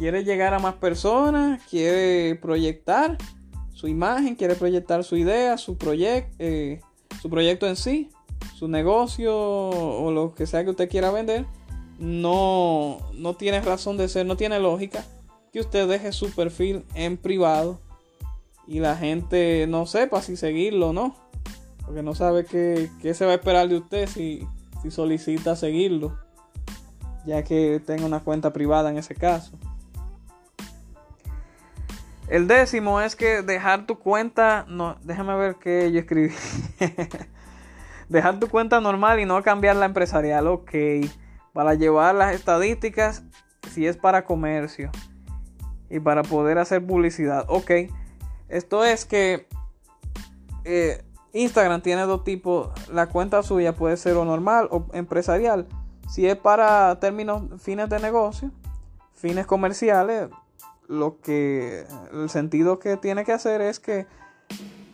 quiere 0.02 0.24
llegar 0.24 0.56
a 0.56 0.58
más 0.58 0.74
personas, 0.78 1.62
quiere 1.70 2.34
proyectar 2.34 3.20
su 3.72 3.88
imagen, 3.88 4.34
quiere 4.34 4.56
proyectar 4.56 5.04
su 5.04 5.16
idea, 5.16 5.60
su, 5.60 5.78
proyecto 5.78 6.34
eh, 6.40 6.82
su 7.22 7.30
proyecto 7.30 7.68
en 7.68 7.76
sí, 7.76 8.10
su 8.56 8.68
negocio 8.68 9.38
o 9.38 10.10
lo 10.10 10.34
que 10.34 10.48
sea 10.48 10.64
que 10.64 10.72
usted 10.72 10.90
quiera 10.90 11.12
vender, 11.12 11.46
no, 12.00 12.98
no 13.14 13.36
tiene 13.36 13.62
razón 13.62 13.96
de 13.96 14.10
ser, 14.10 14.26
no 14.26 14.36
tiene 14.36 14.60
lógica 14.60 15.06
que 15.54 15.60
usted 15.60 15.88
deje 15.88 16.12
su 16.14 16.32
perfil 16.32 16.84
en 16.96 17.16
privado 17.18 17.80
y 18.66 18.80
la 18.80 18.98
gente 18.98 19.68
no 19.68 19.86
sepa 19.86 20.24
si 20.24 20.36
seguirlo 20.36 20.90
o 20.90 20.94
no. 20.94 21.16
Porque 21.86 22.02
no 22.02 22.16
sabe 22.16 22.44
qué, 22.46 22.90
se 23.14 23.26
va 23.26 23.34
a 23.34 23.36
esperar 23.36 23.70
de 23.70 23.78
usted 23.78 24.08
si, 24.08 24.48
si 24.82 24.90
solicita 24.90 25.56
seguirlo. 25.56 26.18
Ya 27.24 27.44
que 27.44 27.80
tenga 27.86 28.08
una 28.08 28.22
cuenta 28.22 28.52
privada 28.52 28.90
en 28.90 28.98
ese 28.98 29.14
caso. 29.14 29.60
El 32.32 32.48
décimo 32.48 33.02
es 33.02 33.16
que 33.16 33.42
dejar 33.42 33.86
tu 33.86 34.00
cuenta. 34.00 34.66
No, 34.68 34.96
déjame 35.04 35.36
ver 35.36 35.56
qué 35.56 35.92
yo 35.92 36.00
escribí. 36.00 36.34
dejar 38.10 38.40
tu 38.40 38.48
cuenta 38.48 38.80
normal 38.80 39.20
y 39.20 39.26
no 39.26 39.44
cambiar 39.44 39.76
la 39.76 39.86
empresarial. 39.86 40.48
Ok 40.48 40.72
para 41.54 41.74
llevar 41.74 42.16
las 42.16 42.34
estadísticas 42.34 43.24
si 43.72 43.86
es 43.86 43.98
para 43.98 44.26
comercio 44.26 44.92
y 45.90 46.00
para 46.00 46.24
poder 46.24 46.58
hacer 46.58 46.86
publicidad. 46.86 47.46
Ok, 47.48 47.72
esto 48.48 48.84
es 48.86 49.06
que 49.06 49.48
eh, 50.64 51.04
Instagram 51.34 51.82
tiene 51.82 52.04
dos 52.04 52.24
tipos. 52.24 52.70
La 52.90 53.08
cuenta 53.08 53.44
suya 53.44 53.76
puede 53.76 53.98
ser 53.98 54.16
o 54.16 54.26
normal 54.26 54.68
o 54.72 54.86
empresarial. 54.94 55.68
Si 56.10 56.28
es 56.28 56.36
para 56.36 57.00
términos, 57.00 57.44
fines 57.62 57.90
de 57.90 58.00
negocio, 58.00 58.52
fines 59.14 59.46
comerciales, 59.46 60.30
lo 60.92 61.22
que 61.22 61.86
el 62.12 62.30
sentido 62.30 62.78
que 62.78 62.98
tiene 62.98 63.24
que 63.24 63.32
hacer 63.32 63.62
es 63.62 63.80
que 63.80 64.08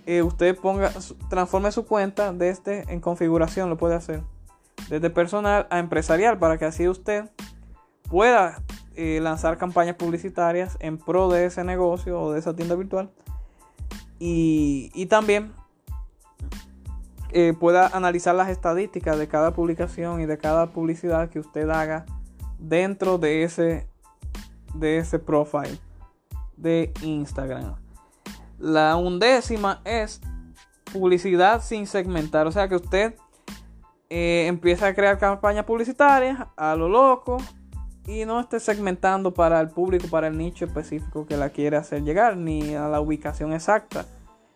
eh, 0.05 0.21
usted 0.21 0.55
ponga, 0.55 0.91
transforme 1.27 1.71
su 1.71 1.85
cuenta 1.85 2.31
desde 2.31 2.85
en 2.93 3.01
configuración, 3.01 3.69
lo 3.69 3.77
puede 3.77 3.95
hacer. 3.95 4.21
Desde 4.89 5.09
personal 5.09 5.67
a 5.71 5.79
empresarial 5.79 6.37
para 6.37 6.59
que 6.59 6.65
así 6.65 6.87
usted 6.87 7.29
pueda 8.09 8.61
eh, 8.95 9.19
lanzar 9.21 9.57
campañas 9.57 9.95
publicitarias 9.95 10.77
en 10.79 10.99
pro 10.99 11.29
de 11.29 11.45
ese 11.45 11.63
negocio 11.63 12.21
o 12.21 12.31
de 12.31 12.39
esa 12.39 12.55
tienda 12.55 12.75
virtual. 12.75 13.09
Y, 14.19 15.05
también 15.07 15.51
eh, 17.31 17.53
pueda 17.59 17.87
analizar 17.87 18.35
las 18.35 18.49
estadísticas 18.49 19.17
de 19.17 19.27
cada 19.27 19.53
publicación 19.53 20.21
y 20.21 20.27
de 20.27 20.37
cada 20.37 20.67
publicidad 20.67 21.29
que 21.29 21.39
usted 21.39 21.69
haga 21.69 22.05
dentro 22.59 23.17
de 23.17 23.43
ese 23.43 23.87
de 24.73 24.99
ese 24.99 25.17
profile 25.17 25.79
de 26.57 26.91
Instagram. 27.01 27.75
La 28.59 28.95
undécima 28.95 29.81
es 29.85 30.19
publicidad 30.91 31.61
sin 31.61 31.87
segmentar, 31.87 32.47
o 32.47 32.51
sea 32.51 32.67
que 32.67 32.75
usted 32.75 33.15
eh, 34.09 34.45
empieza 34.47 34.87
a 34.87 34.93
crear 34.93 35.19
campañas 35.19 35.65
publicitarias 35.65 36.47
a 36.55 36.75
lo 36.75 36.89
loco 36.89 37.37
y 38.05 38.25
no 38.25 38.39
esté 38.39 38.59
segmentando 38.59 39.33
para 39.33 39.59
el 39.59 39.69
público, 39.69 40.07
para 40.09 40.27
el 40.27 40.37
nicho 40.37 40.65
específico 40.65 41.25
que 41.25 41.37
la 41.37 41.49
quiere 41.49 41.77
hacer 41.77 42.03
llegar, 42.03 42.37
ni 42.37 42.73
a 42.73 42.87
la 42.87 43.01
ubicación 43.01 43.53
exacta. 43.53 44.05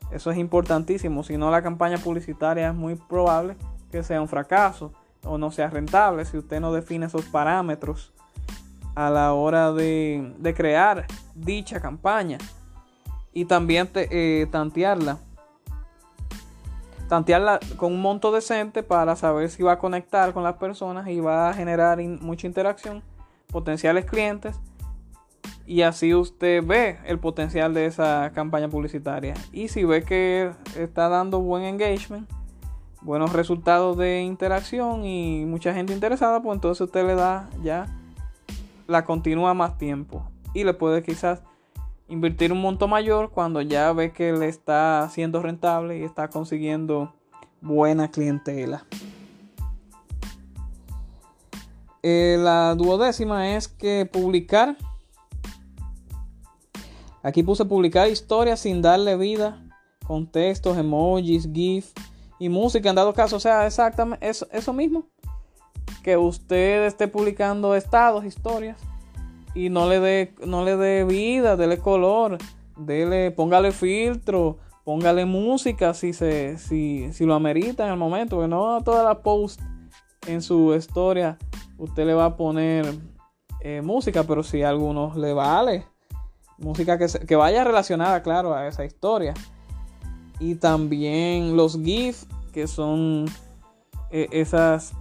Eso 0.10 0.32
es 0.32 0.38
importantísimo, 0.38 1.24
si 1.24 1.38
no 1.38 1.52
la 1.52 1.62
campaña 1.62 1.98
publicitaria 1.98 2.70
es 2.70 2.76
muy 2.76 2.96
probable 2.96 3.56
que 3.92 4.04
sea 4.04 4.22
un 4.22 4.28
fracaso 4.28 4.94
o 5.24 5.38
no 5.38 5.52
sea 5.52 5.70
rentable 5.70 6.26
si 6.26 6.38
usted 6.38 6.60
no 6.60 6.74
define 6.74 7.06
esos 7.06 7.26
parámetros 7.26 8.14
a 8.96 9.10
la 9.10 9.34
hora 9.34 9.72
de, 9.72 10.54
crear 10.56 11.06
dicha 11.36 11.80
campaña 11.80 12.38
y 13.34 13.46
también 13.46 13.90
eh, 13.94 14.48
tantearla 14.52 15.18
tantearla 17.12 17.60
con 17.76 17.92
un 17.92 18.02
monto 18.02 18.32
decente 18.32 18.84
para 18.84 19.18
saber 19.18 19.50
si 19.50 19.64
va 19.64 19.74
a 19.74 19.80
conectar 19.80 20.32
con 20.32 20.44
las 20.44 20.56
personas 20.56 21.10
y 21.10 21.20
va 21.20 21.50
a 21.50 21.54
generar 21.54 22.02
mucha 22.02 22.48
interacción, 22.48 23.04
potenciales 23.48 24.06
clientes 24.06 24.58
y 25.66 25.82
así 25.82 26.16
usted 26.16 26.66
ve 26.66 27.00
el 27.06 27.20
potencial 27.20 27.74
de 27.74 27.86
esa 27.86 28.32
campaña 28.34 28.70
publicitaria. 28.70 29.34
Y 29.52 29.68
si 29.68 29.84
ve 29.84 30.04
que 30.04 30.52
está 30.78 31.10
dando 31.10 31.42
buen 31.42 31.64
engagement, 31.64 32.30
buenos 33.02 33.34
resultados 33.34 33.98
de 33.98 34.22
interacción 34.22 35.06
y 35.06 35.44
mucha 35.46 35.74
gente 35.74 35.92
interesada, 35.92 36.42
pues 36.42 36.56
entonces 36.56 36.80
usted 36.80 37.06
le 37.06 37.16
da 37.16 37.50
ya 37.62 37.88
la 38.92 39.06
continúa 39.06 39.54
más 39.54 39.78
tiempo 39.78 40.30
y 40.54 40.64
le 40.64 40.74
puede 40.74 41.02
quizás 41.02 41.42
invertir 42.08 42.52
un 42.52 42.62
monto 42.62 42.88
mayor 42.88 43.32
cuando 43.32 43.62
ya 43.62 43.92
ve 43.94 44.12
que 44.12 44.34
le 44.34 44.50
está 44.50 45.10
siendo 45.12 45.42
rentable 45.42 45.98
y 45.98 46.04
está 46.04 46.30
consiguiendo 46.30 47.14
buena 47.62 48.12
clientela. 48.12 48.86
Eh, 52.04 52.38
la 52.40 52.76
duodécima 52.76 53.56
es 53.56 53.68
que 53.68 54.06
publicar. 54.12 54.76
Aquí 57.24 57.44
puse 57.44 57.64
publicar 57.64 58.10
historias 58.10 58.60
sin 58.60 58.82
darle 58.82 59.16
vida, 59.16 59.64
con 60.06 60.28
textos, 60.28 60.78
emojis, 60.78 61.48
GIF 61.54 61.92
y 62.40 62.50
música 62.50 62.90
en 62.90 62.96
dado 62.96 63.14
caso. 63.14 63.36
O 63.36 63.40
sea, 63.40 63.68
exactamente 63.68 64.28
eso 64.28 64.74
mismo. 64.74 65.06
Que 66.04 66.18
usted 66.18 66.86
esté 66.86 67.08
publicando 67.08 67.76
estados, 67.76 68.26
historias 68.26 68.78
y 69.54 69.70
no 69.70 69.88
le 69.88 70.00
dé 70.00 70.34
no 70.46 70.64
le 70.64 71.04
vida, 71.04 71.58
dele 71.58 71.78
color, 71.78 72.38
dele, 72.78 73.32
póngale 73.32 73.72
filtro, 73.72 74.58
póngale 74.84 75.26
música 75.26 75.94
si 75.94 76.14
se 76.14 76.58
si, 76.58 77.12
si 77.14 77.26
lo 77.26 77.36
amerita 77.36 77.86
en 77.86 77.92
el 77.92 77.98
momento, 77.98 78.38
porque 78.38 78.48
no 78.48 78.82
toda 78.84 79.04
la 79.04 79.22
post 79.22 79.62
en 80.28 80.42
su 80.42 80.74
historia 80.74 81.38
usted 81.78 82.06
le 82.06 82.14
va 82.14 82.26
a 82.26 82.38
poner 82.38 82.86
eh, 83.60 83.82
música, 83.82 84.24
pero 84.24 84.44
si 84.44 84.64
a 84.64 84.70
algunos 84.70 85.16
le 85.16 85.34
vale 85.34 85.86
música 86.62 86.98
que, 86.98 87.08
que 87.08 87.36
vaya 87.36 87.64
relacionada, 87.64 88.22
claro, 88.22 88.54
a 88.54 88.68
esa 88.68 88.86
historia. 88.86 89.34
Y 90.40 90.56
también 90.56 91.56
los 91.58 91.78
GIFs, 91.82 92.28
que 92.54 92.68
son 92.68 93.26
eh, 94.12 94.28
esas, 94.32 94.94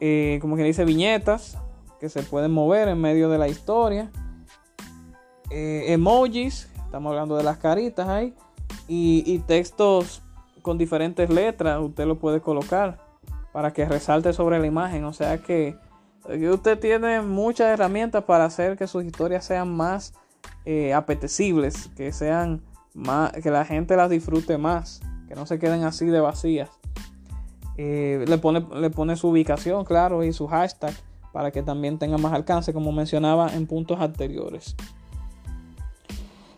eh, 0.00 0.38
como 0.40 0.56
que 0.56 0.62
dice, 0.64 0.84
viñetas 0.84 1.58
que 2.00 2.08
se 2.08 2.22
pueden 2.22 2.50
mover 2.50 2.88
en 2.88 3.00
medio 3.00 3.28
de 3.28 3.38
la 3.38 3.48
historia. 3.48 4.10
Eh, 5.50 5.84
emojis, 5.88 6.70
estamos 6.84 7.10
hablando 7.10 7.36
de 7.36 7.44
las 7.44 7.58
caritas 7.58 8.08
ahí. 8.08 8.34
Y, 8.88 9.38
textos 9.46 10.22
con 10.62 10.78
diferentes 10.78 11.30
letras, 11.30 11.80
usted 11.80 12.06
lo 12.06 12.18
puede 12.18 12.40
colocar 12.40 12.98
para 13.52 13.72
que 13.72 13.84
resalte 13.84 14.32
sobre 14.32 14.58
la 14.58 14.66
imagen. 14.66 15.04
O 15.04 15.12
sea 15.12 15.38
que 15.38 15.76
usted 16.52 16.78
tiene 16.78 17.20
muchas 17.20 17.68
herramientas 17.68 18.24
para 18.24 18.46
hacer 18.46 18.76
que 18.76 18.86
sus 18.86 19.04
historias 19.04 19.44
sean 19.44 19.76
más 19.76 20.14
eh, 20.64 20.94
apetecibles, 20.94 21.88
que 21.96 22.12
sean 22.12 22.62
más, 22.94 23.32
que 23.32 23.50
la 23.50 23.64
gente 23.64 23.96
las 23.96 24.10
disfrute 24.10 24.58
más, 24.58 25.00
que 25.28 25.34
no 25.34 25.46
se 25.46 25.58
queden 25.58 25.84
así 25.84 26.06
de 26.06 26.20
vacías. 26.20 26.70
Eh, 27.82 28.26
le, 28.28 28.36
pone, 28.36 28.62
le 28.74 28.90
pone 28.90 29.16
su 29.16 29.28
ubicación, 29.28 29.86
claro, 29.86 30.22
y 30.22 30.34
su 30.34 30.46
hashtag 30.46 30.92
para 31.32 31.50
que 31.50 31.62
también 31.62 31.98
tenga 31.98 32.18
más 32.18 32.34
alcance, 32.34 32.74
como 32.74 32.92
mencionaba 32.92 33.54
en 33.54 33.66
puntos 33.66 33.98
anteriores. 34.00 34.76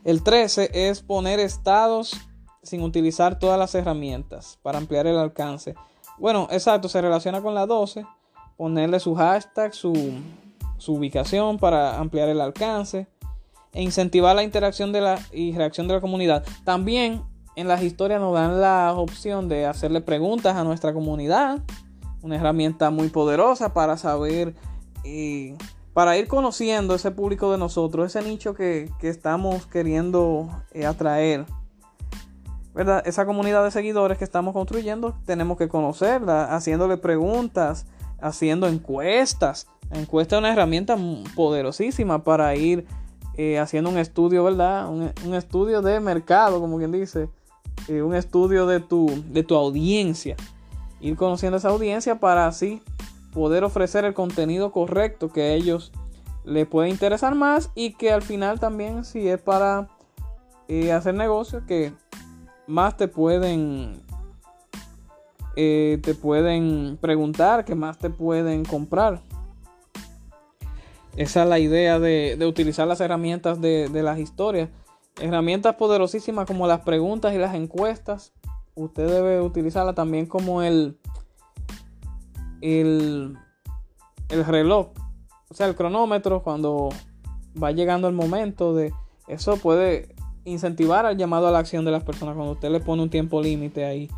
El 0.02 0.24
13 0.24 0.70
es 0.72 1.00
poner 1.00 1.38
estados 1.38 2.16
sin 2.64 2.82
utilizar 2.82 3.38
todas 3.38 3.56
las 3.56 3.72
herramientas 3.76 4.58
para 4.62 4.78
ampliar 4.78 5.06
el 5.06 5.16
alcance. 5.16 5.76
Bueno, 6.18 6.48
exacto, 6.50 6.88
se 6.88 7.00
relaciona 7.00 7.40
con 7.40 7.54
la 7.54 7.66
12. 7.66 8.04
Ponerle 8.56 8.98
su 8.98 9.14
hashtag, 9.14 9.74
su, 9.74 9.92
ubicación 10.88 11.56
para 11.56 12.00
ampliar 12.00 12.30
el 12.30 12.40
alcance. 12.40 13.06
E 13.72 13.80
incentivar 13.80 14.34
la 14.34 14.42
interacción 14.42 14.90
de 14.90 15.02
la, 15.02 15.20
y 15.32 15.52
reacción 15.52 15.86
de 15.86 15.94
la 15.94 16.00
comunidad. 16.00 16.44
También 16.64 17.22
en 17.56 17.68
las 17.68 17.82
historias 17.82 18.20
nos 18.20 18.34
dan 18.34 18.60
la 18.60 18.92
opción 18.94 19.48
de 19.48 19.66
hacerle 19.66 20.00
preguntas 20.00 20.56
a 20.56 20.64
nuestra 20.64 20.92
comunidad 20.92 21.60
una 22.22 22.36
herramienta 22.36 22.90
muy 22.90 23.08
poderosa 23.08 23.74
para 23.74 23.96
saber 23.96 24.54
para 25.92 26.16
ir 26.16 26.28
conociendo 26.28 26.94
ese 26.94 27.10
público 27.10 27.50
de 27.52 27.58
nosotros, 27.58 28.06
ese 28.06 28.26
nicho 28.26 28.54
que, 28.54 28.88
estamos 29.02 29.66
queriendo 29.66 30.48
eh, 30.72 30.86
atraer, 30.86 31.44
¿verdad? 32.72 33.02
Esa 33.04 33.26
comunidad 33.26 33.64
de 33.64 33.72
seguidores 33.72 34.16
que 34.16 34.24
estamos 34.24 34.54
construyendo, 34.54 35.14
tenemos 35.26 35.58
que 35.58 35.68
conocerla, 35.68 36.54
haciéndole 36.54 36.96
preguntas, 36.96 37.86
haciendo 38.20 38.68
encuestas. 38.68 39.66
La 39.90 39.98
encuesta 39.98 40.36
es 40.36 40.38
una 40.38 40.52
herramienta 40.52 40.96
poderosísima 41.34 42.22
para 42.22 42.54
ir 42.54 42.86
eh, 43.36 43.58
haciendo 43.58 43.90
un 43.90 43.98
estudio, 43.98 44.44
¿verdad? 44.44 44.88
Un, 44.88 45.34
estudio 45.34 45.82
de 45.82 46.00
mercado, 46.00 46.60
como 46.60 46.78
quien 46.78 46.92
dice. 46.92 47.28
Eh, 47.88 48.02
un 48.02 48.14
estudio 48.14 48.66
de 48.66 48.80
tu, 48.80 49.22
de 49.26 49.42
tu 49.42 49.56
audiencia. 49.56 50.36
Ir 51.00 51.16
conociendo 51.16 51.58
esa 51.58 51.70
audiencia 51.70 52.20
para 52.20 52.46
así 52.46 52.80
poder 53.32 53.64
ofrecer 53.64 54.04
el 54.04 54.14
contenido 54.14 54.72
correcto 54.72 55.32
que 55.32 55.42
a 55.42 55.52
ellos 55.52 55.92
les 56.44 56.66
puede 56.66 56.88
interesar 56.88 57.34
más 57.34 57.70
y 57.74 57.94
que 57.94 58.12
al 58.12 58.22
final 58.22 58.60
también 58.60 59.04
si 59.04 59.28
es 59.28 59.40
para 59.40 59.88
eh, 60.68 60.92
hacer 60.92 61.14
negocios 61.14 61.62
que 61.66 61.92
más 62.66 62.96
te 62.96 63.08
pueden 63.08 64.02
eh, 65.56 65.98
te 66.02 66.14
pueden 66.14 66.98
preguntar 67.00 67.64
que 67.64 67.74
más 67.74 67.98
te 67.98 68.10
pueden 68.10 68.64
comprar 68.64 69.20
esa 71.16 71.42
es 71.42 71.48
la 71.48 71.58
idea 71.58 71.98
de, 71.98 72.38
utilizar 72.46 72.88
las 72.88 73.00
herramientas 73.00 73.60
de, 73.60 73.88
de, 73.88 74.02
las 74.02 74.18
historias 74.18 74.70
herramientas 75.20 75.76
poderosísimas 75.76 76.46
como 76.46 76.66
las 76.66 76.80
preguntas 76.80 77.34
y 77.34 77.38
las 77.38 77.54
encuestas 77.54 78.32
usted 78.74 79.06
debe 79.06 79.40
utilizarla 79.40 79.94
también 79.94 80.26
como 80.26 80.62
el 80.62 80.98
el, 82.62 83.36
reloj, 84.30 84.90
o 85.50 85.54
sea, 85.54 85.66
el 85.66 85.74
cronómetro, 85.74 86.42
cuando 86.42 86.88
va 87.60 87.72
llegando 87.72 88.08
el 88.08 88.14
momento 88.14 88.74
de 88.74 88.94
eso 89.28 89.56
puede 89.56 90.14
incentivar 90.44 91.06
al 91.06 91.16
llamado 91.16 91.48
a 91.48 91.50
la 91.50 91.58
acción 91.58 91.84
de 91.84 91.90
las 91.90 92.04
personas 92.04 92.34
cuando 92.34 92.52
usted 92.52 92.70
le 92.70 92.80
pone 92.80 93.02
un 93.02 93.10
tiempo 93.10 93.42
límite 93.42 93.84
ahí 93.84 94.08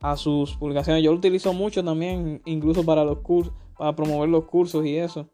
a 0.00 0.16
sus 0.16 0.54
publicaciones. 0.56 1.02
Yo 1.02 1.12
lo 1.12 1.18
utilizo 1.18 1.52
mucho 1.52 1.84
también, 1.84 2.42
incluso 2.44 2.84
para 2.84 3.04
los 3.04 3.18
cursos, 3.18 3.52
para 3.78 3.94
promover 3.94 4.28
los 4.28 4.44
cursos 4.44 4.84
y 4.84 4.96
eso, 4.96 5.28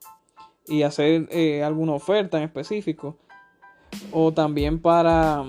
y 0.66 0.82
hacer 0.82 1.26
eh, 1.30 1.62
alguna 1.64 1.92
oferta 1.92 2.38
en 2.38 2.44
específico, 2.44 3.16
o 4.12 4.32
también 4.32 4.80
para 4.80 5.44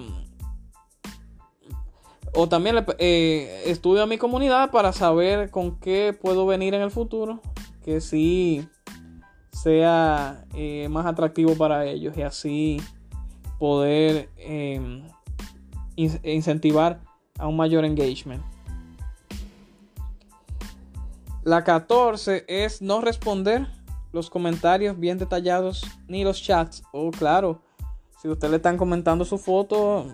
o 2.34 2.47
también 2.47 2.86
eh, 2.99 3.63
estudio 3.65 4.04
a 4.04 4.06
mi 4.06 4.17
comunidad 4.17 4.71
para 4.71 4.93
saber 4.93 5.49
con 5.49 5.80
qué 5.80 6.17
puedo 6.19 6.45
venir 6.45 6.73
en 6.73 6.82
el 6.82 6.91
futuro. 6.91 7.41
Que 7.84 8.02
sí 8.02 8.67
sea 9.52 10.45
eh, 10.54 10.88
más 10.89 11.06
atractivo 11.06 11.56
para 11.56 11.86
ellos 11.86 12.15
y 12.17 12.21
así 12.21 12.82
poder 13.58 14.30
em, 14.38 15.04
incentivar 15.95 17.02
a 17.38 17.47
un 17.47 17.58
mayor 17.58 17.84
engagement. 17.84 18.43
La 21.43 21.63
14 21.63 22.45
es 22.47 22.82
no 22.82 23.02
responder 23.02 23.67
los 24.12 24.30
comentarios 24.30 24.99
bien 24.99 25.17
detallados 25.17 25.84
ni 26.08 26.23
los 26.23 26.41
chats. 26.41 26.84
Oh, 26.93 27.12
claro, 27.12 27.62
si 28.21 28.27
usted 28.27 28.49
le 28.49 28.58
están 28.58 28.77
comentando 28.77 29.23
su 29.23 29.38
foto, 29.38 30.05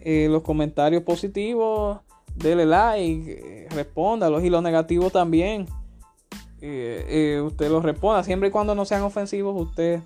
eh, 0.00 0.28
los 0.30 0.42
comentarios 0.42 1.02
positivos, 1.02 1.98
dele 2.34 2.66
like, 2.66 3.32
eh, 3.32 3.68
respóndalos 3.70 4.44
y 4.44 4.50
los 4.50 4.62
negativos 4.62 5.12
también. 5.12 5.66
Eh, 6.60 7.42
usted 7.44 7.70
los 7.70 7.82
responda, 7.82 8.22
siempre 8.24 8.48
y 8.48 8.50
cuando 8.50 8.74
no 8.74 8.84
sean 8.84 9.02
ofensivos, 9.02 9.60
usted 9.60 10.00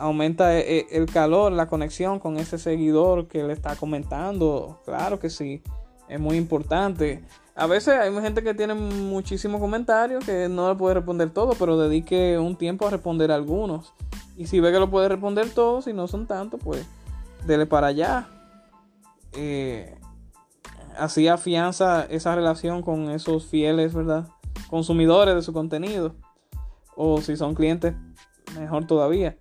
aumenta 0.00 0.58
el 0.58 1.06
calor, 1.06 1.52
la 1.52 1.68
conexión 1.68 2.18
con 2.18 2.38
ese 2.38 2.58
seguidor 2.58 3.28
que 3.28 3.44
le 3.44 3.52
está 3.52 3.76
comentando. 3.76 4.80
Claro 4.84 5.20
que 5.20 5.30
sí, 5.30 5.62
es 6.08 6.18
muy 6.18 6.36
importante. 6.36 7.22
A 7.54 7.66
veces 7.66 7.94
hay 7.94 8.12
gente 8.20 8.42
que 8.42 8.54
tiene 8.54 8.74
muchísimos 8.74 9.60
comentarios 9.60 10.24
que 10.24 10.48
no 10.48 10.70
le 10.70 10.76
puede 10.76 10.94
responder 10.94 11.30
todo, 11.30 11.54
pero 11.58 11.76
dedique 11.76 12.38
un 12.38 12.56
tiempo 12.56 12.86
a 12.86 12.90
responder 12.90 13.30
algunos. 13.30 13.92
Y 14.38 14.46
si 14.46 14.60
ve 14.60 14.70
que 14.70 14.78
lo 14.78 14.88
puede 14.88 15.08
responder 15.08 15.50
todos, 15.50 15.86
si 15.86 15.92
no 15.92 16.06
son 16.06 16.28
tantos, 16.28 16.60
pues 16.62 16.86
dele 17.44 17.66
para 17.66 17.88
allá. 17.88 18.28
Eh, 19.32 19.98
así 20.96 21.26
afianza 21.26 22.04
esa 22.04 22.36
relación 22.36 22.82
con 22.82 23.10
esos 23.10 23.46
fieles, 23.46 23.92
¿verdad? 23.92 24.28
Consumidores 24.70 25.34
de 25.34 25.42
su 25.42 25.52
contenido. 25.52 26.14
O 26.94 27.20
si 27.20 27.36
son 27.36 27.56
clientes, 27.56 27.96
mejor 28.56 28.86
todavía. 28.86 29.36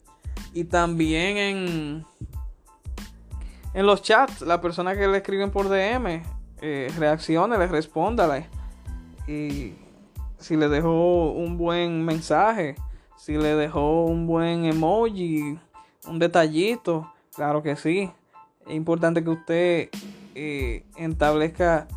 Y 0.51 0.63
también 0.63 1.37
en, 1.37 2.05
en 3.75 3.85
los 3.85 4.01
chats, 4.01 4.41
la 4.41 4.61
persona 4.61 4.95
que 4.95 5.07
le 5.07 5.17
escriben 5.17 5.51
por 5.51 5.69
DM, 5.69 6.23
eh, 6.63 6.91
reaccione, 6.97 7.55
le 7.59 7.67
respóndale. 7.67 8.49
Y 9.27 9.75
si 10.39 10.55
le 10.57 10.69
dejó 10.69 11.33
un 11.33 11.55
buen 11.59 12.03
mensaje, 12.03 12.75
si 13.17 13.33
le 13.33 13.55
dejó 13.55 14.05
un 14.05 14.27
buen 14.27 14.65
emoji, 14.65 15.59
un 16.07 16.19
detallito, 16.19 17.11
Claro 17.37 17.61
que 17.61 17.75
sí. 17.75 18.11
Es 18.65 18.73
importante 18.73 19.23
que 19.23 19.29
usted 19.29 19.89
eh, 20.33 20.83
establezca, 20.95 21.87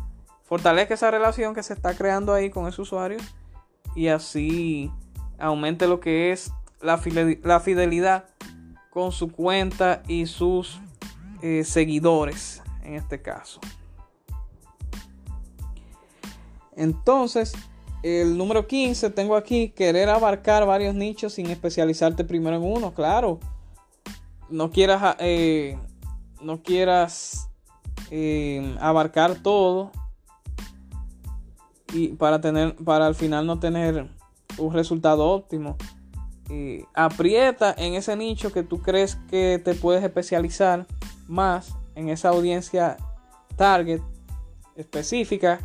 fortalezca 0.43 0.93
esa 0.93 1.09
relación 1.09 1.55
que 1.55 1.63
se 1.63 1.73
está 1.73 1.95
creando 1.95 2.31
ahí 2.31 2.51
con 2.51 2.67
ese 2.67 2.79
usuario 2.79 3.17
y 3.95 4.09
así 4.09 4.91
aumente 5.39 5.87
lo 5.87 5.99
que 5.99 6.31
es 6.31 6.53
la 6.79 6.99
fidelidad, 6.99 8.25
con 8.91 9.11
su 9.11 9.31
cuenta 9.31 10.03
y 10.07 10.27
sus 10.27 10.79
eh, 11.41 11.63
seguidores 11.63 12.61
en 12.83 12.93
este 12.93 13.19
caso. 13.19 13.59
Entonces, 16.75 17.53
el 18.03 18.37
número 18.37 18.67
15 18.67 19.09
tengo 19.11 19.35
aquí, 19.35 19.69
querer 19.69 20.09
abarcar 20.09 20.65
varios 20.65 20.95
nichos 20.95 21.33
sin 21.33 21.49
especializarte 21.49 22.23
primero 22.23 22.57
en 22.57 22.63
uno, 22.63 22.93
claro 22.93 23.39
no 24.51 24.69
quieras, 24.69 25.15
eh, 25.19 25.77
no 26.41 26.61
quieras 26.61 27.49
eh, 28.11 28.75
abarcar 28.79 29.35
todo 29.35 29.91
y 31.93 32.09
para 32.09 32.39
tener, 32.41 32.75
para 32.75 33.07
al 33.07 33.15
final 33.15 33.47
no 33.47 33.59
tener 33.59 34.09
un 34.57 34.73
resultado 34.73 35.27
óptimo. 35.29 35.77
aprieta 36.93 37.73
en 37.77 37.93
ese 37.93 38.15
nicho 38.15 38.51
que 38.51 38.63
tú 38.63 38.81
crees 38.81 39.15
que 39.29 39.61
te 39.63 39.73
puedes 39.73 40.03
especializar 40.03 40.85
más 41.27 41.73
en 41.95 42.09
esa 42.09 42.29
audiencia 42.29 42.97
target 43.55 44.01
específica 44.75 45.59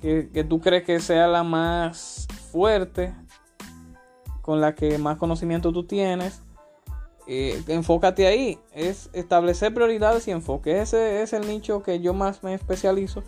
que, 0.00 0.30
que 0.32 0.44
tú 0.44 0.60
crees 0.60 0.84
que 0.84 1.00
sea 1.00 1.26
la 1.26 1.42
más 1.42 2.26
fuerte 2.52 3.14
con 4.42 4.60
la 4.60 4.74
que 4.74 4.98
más 4.98 5.16
conocimiento 5.16 5.72
tú 5.72 5.84
tienes 5.84 6.42
eh, 7.26 7.60
enfócate 7.66 8.26
ahí. 8.26 8.58
Es 8.72 9.10
establecer 9.12 9.74
prioridades 9.74 10.26
y 10.28 10.30
enfoque. 10.30 10.80
Ese 10.80 11.22
es 11.22 11.32
el 11.32 11.46
nicho 11.46 11.82
que 11.82 12.00
yo 12.00 12.14
más 12.14 12.42
me 12.42 12.54
especializo. 12.54 13.22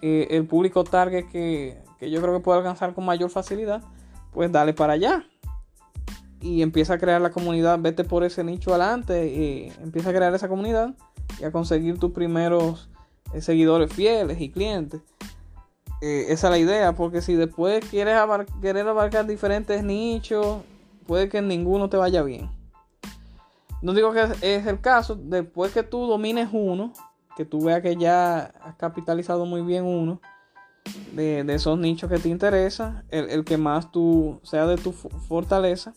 Eh, 0.00 0.28
el 0.30 0.46
público 0.46 0.84
target 0.84 1.26
que, 1.28 1.76
yo 2.00 2.22
creo 2.22 2.34
que 2.34 2.40
puedo 2.40 2.58
alcanzar 2.58 2.94
con 2.94 3.04
mayor 3.04 3.30
facilidad. 3.30 3.82
Pues 4.32 4.52
dale 4.52 4.74
para 4.74 4.92
allá. 4.92 5.24
Y 6.40 6.62
empieza 6.62 6.94
a 6.94 6.98
crear 6.98 7.20
la 7.20 7.30
comunidad. 7.30 7.78
Vete 7.80 8.04
por 8.04 8.22
ese 8.22 8.44
nicho 8.44 8.70
adelante. 8.70 9.72
Empieza 9.82 10.10
a 10.10 10.12
crear 10.12 10.32
esa 10.34 10.48
comunidad. 10.48 10.94
Y 11.40 11.44
a 11.44 11.50
conseguir 11.50 11.98
tus 11.98 12.12
primeros 12.12 12.88
eh, 13.32 13.40
seguidores 13.40 13.92
fieles 13.92 14.40
y 14.40 14.50
clientes. 14.50 15.00
Esa 16.00 16.46
es 16.48 16.50
la 16.50 16.58
idea. 16.58 16.94
Porque 16.94 17.22
si 17.22 17.34
después 17.34 17.84
quieres 17.84 18.16
querer 18.60 18.88
abarcar 18.88 19.26
diferentes 19.26 19.82
nichos. 19.82 20.62
Puede 21.06 21.28
que 21.28 21.40
ninguno 21.40 21.88
te 21.88 21.96
vaya 21.96 22.22
bien. 22.22 22.50
No 23.80 23.94
digo 23.94 24.12
que 24.12 24.22
es 24.42 24.66
el 24.66 24.80
caso, 24.80 25.14
después 25.14 25.72
que 25.72 25.82
tú 25.82 26.06
domines 26.06 26.48
uno, 26.52 26.92
que 27.36 27.44
tú 27.44 27.64
veas 27.64 27.80
que 27.80 27.96
ya 27.96 28.52
has 28.60 28.74
capitalizado 28.74 29.46
muy 29.46 29.62
bien 29.62 29.84
uno 29.84 30.20
de, 31.12 31.44
esos 31.54 31.78
nichos 31.78 32.10
que 32.10 32.18
te 32.18 32.28
interesan, 32.28 33.04
el, 33.10 33.44
que 33.44 33.56
más 33.56 33.92
tú 33.92 34.40
sea 34.42 34.66
de 34.66 34.76
tu 34.76 34.92
fortaleza 34.92 35.94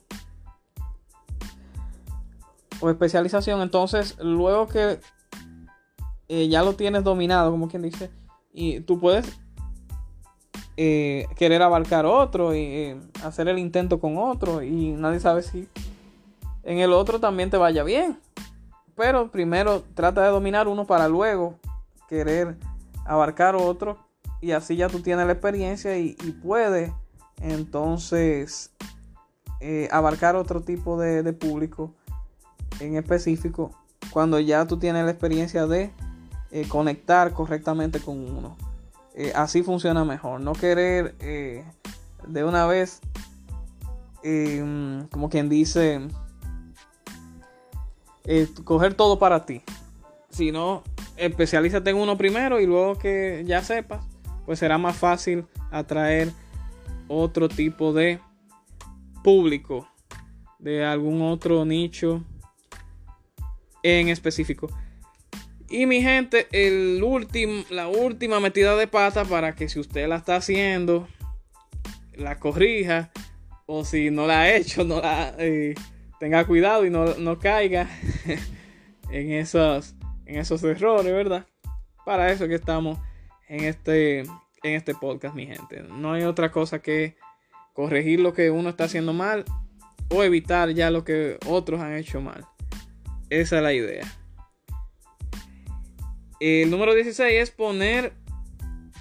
o 2.79 2.89
especialización, 2.89 3.61
entonces 3.61 4.17
luego 4.21 4.67
que 4.67 4.99
eh, 6.27 6.47
ya 6.47 6.61
lo 6.61 6.75
tienes 6.75 7.03
dominado, 7.03 7.49
como 7.49 7.67
quien 7.67 7.81
dice, 7.81 8.11
y 8.53 8.81
tú 8.81 8.99
puedes 8.99 9.40
eh, 10.83 11.27
querer 11.35 11.61
abarcar 11.61 12.07
otro 12.07 12.55
y 12.55 12.59
eh, 12.59 12.99
hacer 13.23 13.47
el 13.47 13.59
intento 13.59 13.99
con 13.99 14.17
otro 14.17 14.63
y 14.63 14.93
nadie 14.93 15.19
sabe 15.19 15.43
si 15.43 15.69
en 16.63 16.79
el 16.79 16.91
otro 16.91 17.19
también 17.19 17.51
te 17.51 17.57
vaya 17.57 17.83
bien. 17.83 18.17
Pero 18.95 19.29
primero 19.29 19.83
trata 19.93 20.23
de 20.23 20.29
dominar 20.29 20.67
uno 20.67 20.87
para 20.87 21.07
luego 21.07 21.59
querer 22.09 22.57
abarcar 23.05 23.55
otro. 23.55 23.99
Y 24.41 24.53
así 24.53 24.75
ya 24.75 24.89
tú 24.89 25.01
tienes 25.01 25.27
la 25.27 25.33
experiencia 25.33 25.99
y, 25.99 26.15
puedes 26.41 26.91
entonces 27.41 28.71
eh, 29.59 29.87
abarcar 29.91 30.35
otro 30.35 30.61
tipo 30.61 30.99
de, 30.99 31.31
público 31.33 31.93
en 32.79 32.95
específico 32.95 33.69
cuando 34.11 34.39
ya 34.39 34.65
tú 34.65 34.79
tienes 34.79 35.05
la 35.05 35.11
experiencia 35.11 35.67
de 35.67 35.91
conectar 36.69 37.33
correctamente 37.33 37.99
con 37.99 38.17
uno. 38.17 38.70
Eh, 39.15 39.33
así 39.35 39.63
funciona 39.63 40.05
mejor. 40.05 40.41
No 40.41 40.53
querer 40.53 41.15
de 42.27 42.43
una 42.43 42.65
vez, 42.65 43.01
como 45.11 45.29
quien 45.29 45.49
dice, 45.49 46.07
coger 48.63 48.93
todo 48.93 49.19
para 49.19 49.45
ti. 49.45 49.61
Sino 50.29 50.83
especialízate 51.17 51.89
en 51.89 51.97
uno 51.97 52.17
primero 52.17 52.59
y 52.59 52.65
luego 52.65 52.97
que 52.97 53.43
ya 53.45 53.61
sepas, 53.63 54.03
pues 54.45 54.59
será 54.59 54.77
más 54.77 54.95
fácil 54.95 55.45
atraer 55.71 56.31
otro 57.07 57.49
tipo 57.49 57.93
de 57.93 58.19
público 59.23 59.87
de 60.59 60.85
algún 60.85 61.21
otro 61.21 61.65
nicho 61.65 62.23
en 63.83 64.07
específico. 64.09 64.67
Y 65.71 65.85
mi 65.85 66.01
gente, 66.01 66.47
el 66.51 66.99
la 67.69 67.87
última 67.87 68.41
metida 68.41 68.75
de 68.75 68.87
pata 68.87 69.23
para 69.23 69.55
que 69.55 69.69
si 69.69 69.79
usted 69.79 70.05
la 70.05 70.17
está 70.17 70.35
haciendo, 70.35 71.07
la 72.13 72.39
corrija. 72.39 73.09
O 73.65 73.85
si 73.85 74.11
no 74.11 74.27
la 74.27 74.41
ha 74.41 74.53
hecho, 74.53 74.83
no 74.83 74.99
la 74.99 75.33
eh, 75.37 75.75
tenga 76.19 76.45
cuidado 76.45 76.85
y 76.85 76.89
no, 76.89 77.15
no 77.15 77.39
caiga 77.39 77.87
en, 79.11 79.31
esos, 79.31 79.95
en 80.25 80.39
esos 80.39 80.61
errores, 80.63 81.13
¿verdad? 81.13 81.45
Para 82.05 82.33
eso 82.33 82.49
que 82.49 82.55
estamos 82.55 82.99
en 83.47 83.63
este, 83.63 84.19
en 84.19 84.75
este 84.75 84.93
podcast, 84.93 85.33
mi 85.33 85.47
gente. 85.47 85.83
No 85.83 86.11
hay 86.11 86.23
otra 86.23 86.51
cosa 86.51 86.81
que 86.81 87.15
corregir 87.71 88.19
lo 88.19 88.33
que 88.33 88.51
uno 88.51 88.71
está 88.71 88.83
haciendo 88.83 89.13
mal 89.13 89.45
o 90.09 90.21
evitar 90.21 90.71
ya 90.71 90.91
lo 90.91 91.05
que 91.05 91.37
otros 91.47 91.79
han 91.79 91.95
hecho 91.95 92.19
mal. 92.19 92.45
Esa 93.29 93.55
es 93.55 93.63
la 93.63 93.71
idea. 93.71 94.20
El 96.41 96.71
número 96.71 96.95
16 96.95 97.39
es 97.39 97.51
poner 97.51 98.13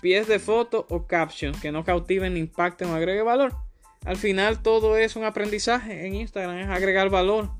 pies 0.02 0.28
de 0.28 0.38
foto 0.38 0.86
o 0.90 1.06
captions 1.06 1.58
que 1.58 1.72
no 1.72 1.86
cautiven, 1.86 2.36
impacten 2.36 2.90
o 2.90 2.94
agreguen 2.94 3.24
valor. 3.24 3.56
Al 4.04 4.18
final 4.18 4.62
todo 4.62 4.98
es 4.98 5.16
un 5.16 5.24
aprendizaje 5.24 6.06
en 6.06 6.16
Instagram, 6.16 6.58
es 6.58 6.68
agregar 6.68 7.08
valor. 7.08 7.50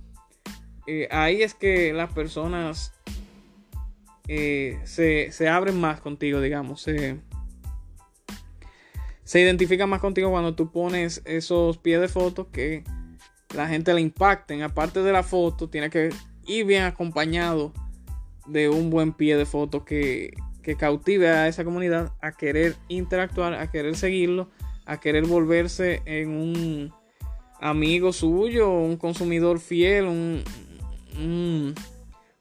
Eh, 0.87 1.09
ahí 1.11 1.40
es 1.40 1.55
que 1.55 1.95
las 1.95 2.12
personas 2.12 2.93
eh, 4.29 4.79
se, 4.85 5.33
se, 5.33 5.49
abren 5.49 5.81
más 5.81 6.03
contigo, 6.03 6.43
digamos. 6.43 6.83
Se, 6.83 7.16
se 9.25 9.40
identifica 9.40 9.87
más 9.87 10.03
contigo 10.03 10.31
cuando 10.31 10.55
tú 10.55 10.71
pones 10.71 11.23
esos 11.25 11.79
pies 11.79 12.03
de 12.03 12.09
foto 12.09 12.51
que 12.51 12.85
la 13.55 13.66
gente 13.66 13.95
le 13.95 14.03
impacten. 14.03 14.62
Aparte 14.62 15.03
de 15.03 15.12
la 15.12 15.23
foto, 15.23 15.71
tiene 15.71 15.88
que 15.88 16.11
ir 16.45 16.66
bien 16.66 16.83
acompañado 16.83 17.73
de 18.50 18.68
un 18.68 18.90
buen 18.90 19.12
pie 19.12 19.36
de 19.36 19.46
foto 19.46 19.84
que, 19.84 20.34
que 20.62 20.76
cautive 20.76 21.28
a 21.28 21.48
esa 21.48 21.64
comunidad 21.64 22.12
a 22.20 22.32
querer 22.32 22.76
interactuar, 22.88 23.54
a 23.54 23.70
querer 23.70 23.96
seguirlo, 23.96 24.48
a 24.86 24.98
querer 24.98 25.26
volverse 25.26 26.02
en 26.04 26.30
un 26.30 26.92
amigo 27.60 28.12
suyo, 28.12 28.70
un 28.70 28.96
consumidor 28.96 29.60
fiel, 29.60 30.06
un, 30.06 30.42
un, 31.18 31.74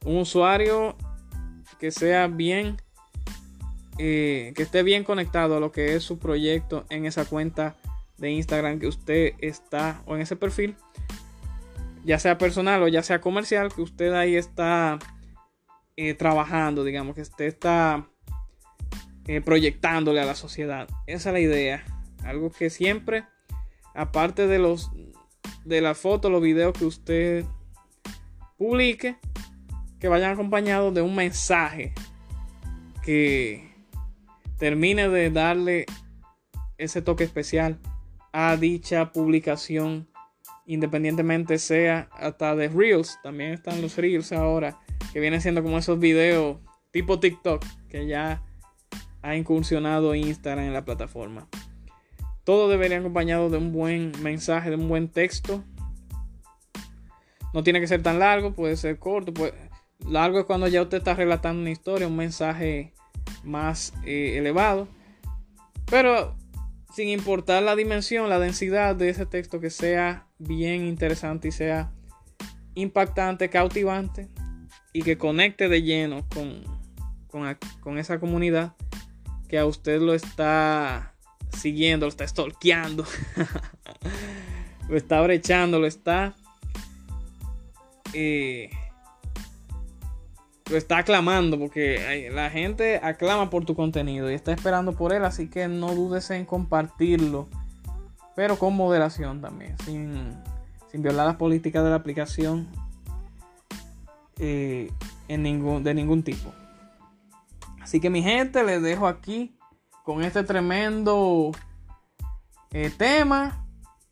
usuario 0.06 0.96
que 1.80 1.92
sea 1.92 2.28
bien 2.28 2.78
eh, 3.98 4.54
que 4.56 4.64
esté 4.64 4.82
bien 4.82 5.04
conectado 5.04 5.58
a 5.58 5.60
lo 5.60 5.72
que 5.72 5.96
es 5.96 6.04
su 6.04 6.20
proyecto 6.20 6.86
en 6.90 7.06
esa 7.06 7.26
cuenta 7.26 7.76
de 8.18 8.32
Instagram 8.32 8.80
que 8.80 8.88
usted 8.88 9.34
está 9.40 10.02
o 10.06 10.16
en 10.16 10.22
ese 10.22 10.36
perfil, 10.36 10.76
ya 12.06 12.18
sea 12.18 12.38
personal 12.38 12.82
o 12.84 12.88
ya 12.88 13.04
sea 13.04 13.22
comercial, 13.22 13.74
que 13.74 13.82
usted 13.82 14.14
ahí 14.14 14.36
está 14.36 15.00
eh, 16.02 16.14
trabajando, 16.14 16.86
digamos, 16.86 17.14
que 17.14 17.24
usted 17.24 17.44
está 17.44 18.08
eh, 19.28 19.42
proyectándole 19.42 20.22
a 20.22 20.26
la 20.26 20.34
sociedad. 20.34 20.88
Esa 21.08 21.30
es 21.30 21.34
la 21.34 21.40
idea. 21.42 21.84
Algo 22.24 22.52
que 22.52 22.70
siempre, 22.70 23.26
aparte 23.94 24.48
de 24.48 24.60
los 24.60 24.92
de 25.66 25.82
la 25.82 25.96
foto, 25.96 26.30
los 26.30 26.42
videos 26.42 26.72
que 26.72 26.86
usted 26.86 27.44
publique, 28.58 29.18
que 30.00 30.08
vayan 30.08 30.32
acompañados 30.32 30.94
de 30.94 31.02
un 31.02 31.16
mensaje 31.16 31.94
que 33.04 33.70
termine 34.58 35.10
de 35.10 35.30
darle 35.30 35.86
ese 36.78 37.02
toque 37.02 37.26
especial 37.26 37.78
a 38.32 38.56
dicha 38.56 39.12
publicación, 39.12 40.08
independientemente 40.66 41.60
sea 41.60 42.08
hasta 42.14 42.56
de 42.56 42.70
Reels, 42.70 43.20
también 43.22 43.52
están 43.52 43.82
los 43.82 43.98
Reels 43.98 44.32
ahora, 44.32 44.80
que 45.12 45.20
vienen 45.20 45.42
siendo 45.42 45.64
como 45.64 45.78
esos 45.78 46.00
videos 46.00 46.58
tipo 46.92 47.20
TikTok, 47.20 47.64
que 47.88 48.08
ya 48.08 48.42
ha 49.22 49.36
incursionado 49.36 50.16
Instagram 50.16 50.66
en 50.66 50.74
la 50.74 50.86
plataforma. 50.86 51.48
Todo 52.44 52.70
debería 52.70 53.00
acompañado 53.00 53.50
de 53.50 53.58
un 53.58 53.72
buen 53.72 54.12
mensaje, 54.22 54.70
de 54.70 54.76
un 54.76 54.88
buen 54.88 55.10
texto. 55.10 55.64
No 57.54 57.64
tiene 57.64 57.80
que 57.80 57.88
ser 57.88 58.02
tan 58.02 58.20
largo, 58.20 58.54
puede 58.54 58.76
ser 58.78 58.98
corto. 58.98 59.34
Puede... 59.34 59.54
Largo 60.08 60.40
es 60.40 60.46
cuando 60.46 60.68
ya 60.68 60.82
usted 60.82 61.00
está 61.00 61.14
relatando 61.14 61.62
una 61.62 61.72
historia, 61.72 62.08
un 62.08 62.16
mensaje 62.16 62.94
más 63.44 63.94
eh, 64.06 64.38
elevado. 64.38 64.88
Pero 65.86 66.36
sin 66.94 67.10
importar 67.10 67.62
la 67.62 67.76
dimensión, 67.76 68.30
la 68.30 68.40
densidad 68.40 68.96
de 68.96 69.10
ese 69.10 69.26
texto 69.26 69.60
que 69.60 69.70
sea 69.70 70.28
bien 70.40 70.86
interesante 70.86 71.50
y 71.50 71.52
sea 71.52 71.92
impactante, 72.74 73.50
cautivante 73.50 74.30
y 74.94 75.02
que 75.04 75.18
conecte 75.18 75.70
de 75.70 75.84
lleno 75.84 76.26
con, 76.30 76.64
con, 77.82 77.98
esa 77.98 78.20
comunidad 78.20 78.74
que 79.48 79.60
a 79.60 79.66
usted 79.66 80.02
lo 80.02 80.14
está 80.14 81.14
siguiendo, 81.58 82.06
lo 82.06 82.10
está 82.10 82.28
stalkeando, 82.28 83.06
lo 84.90 84.98
está 84.98 85.22
brechando, 85.22 85.80
lo 85.80 85.88
está 85.88 86.36
eh, 88.14 88.70
lo 90.70 90.78
está 90.78 91.00
aclamando 91.00 91.58
porque 91.58 92.30
la 92.32 92.50
gente 92.50 93.00
aclama 93.02 93.50
por 93.50 93.66
tu 93.66 93.76
contenido 93.76 94.30
y 94.30 94.36
está 94.36 94.52
esperando 94.52 94.94
por 94.94 95.14
él, 95.14 95.26
así 95.26 95.50
que 95.50 95.68
no 95.68 95.96
dudes 95.96 96.30
en 96.30 96.46
compartirlo, 96.46 97.48
pero 98.36 98.58
con 98.58 98.76
moderación 98.76 99.42
también, 99.42 99.76
sin, 99.80 100.38
violar 100.94 101.26
las 101.28 101.36
políticas 101.36 101.84
de 101.84 101.90
la 101.90 101.96
aplicación 101.96 102.68
eh, 104.40 104.92
en 105.28 105.44
ningún, 105.44 105.84
de 105.84 105.94
ningún 105.94 106.24
tipo. 106.24 106.54
Así 107.82 108.00
que 108.00 108.10
mi 108.10 108.22
gente, 108.22 108.64
les 108.64 108.82
dejo 108.82 109.08
aquí 109.08 109.56
con 110.04 110.24
este 110.24 110.44
tremendo 110.44 111.52
eh, 112.72 112.92
tema 112.96 113.66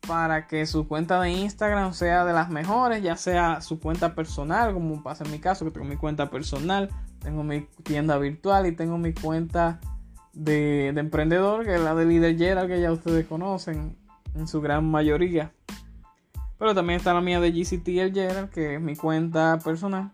para 0.06 0.46
que 0.46 0.66
su 0.66 0.88
cuenta 0.88 1.20
de 1.20 1.30
Instagram 1.30 1.92
sea 1.92 2.24
de 2.24 2.32
las 2.32 2.50
mejores, 2.50 3.02
ya 3.02 3.16
sea 3.16 3.60
su 3.60 3.78
cuenta 3.78 4.14
personal, 4.14 4.72
como 4.72 5.02
pasa 5.02 5.24
en 5.24 5.30
mi 5.30 5.38
caso, 5.38 5.64
que 5.64 5.70
tengo 5.70 5.86
mi 5.86 5.96
cuenta 5.96 6.30
personal, 6.30 6.88
tengo 7.20 7.42
mi 7.42 7.68
tienda 7.82 8.16
virtual 8.18 8.66
y 8.66 8.72
tengo 8.72 8.96
mi 8.96 9.12
cuenta 9.12 9.80
de, 10.32 10.88
emprendedor, 10.88 11.64
que 11.64 11.74
es 11.74 11.80
la 11.80 11.94
de 11.94 12.06
Líder 12.06 12.38
Gerald, 12.38 12.68
que 12.68 12.80
ya 12.80 12.92
ustedes 12.92 13.26
conocen 13.26 13.96
en 14.34 14.46
su 14.46 14.60
gran 14.60 14.90
mayoría. 14.90 15.52
Pero 16.58 16.74
también 16.74 16.98
está 16.98 17.14
la 17.14 17.20
mía 17.20 17.40
de 17.40 17.52
GCT 17.52 17.88
el 17.88 18.12
Gerald, 18.12 18.50
que 18.50 18.74
es 18.74 18.80
mi 18.80 18.96
cuenta 18.96 19.58
personal, 19.62 20.12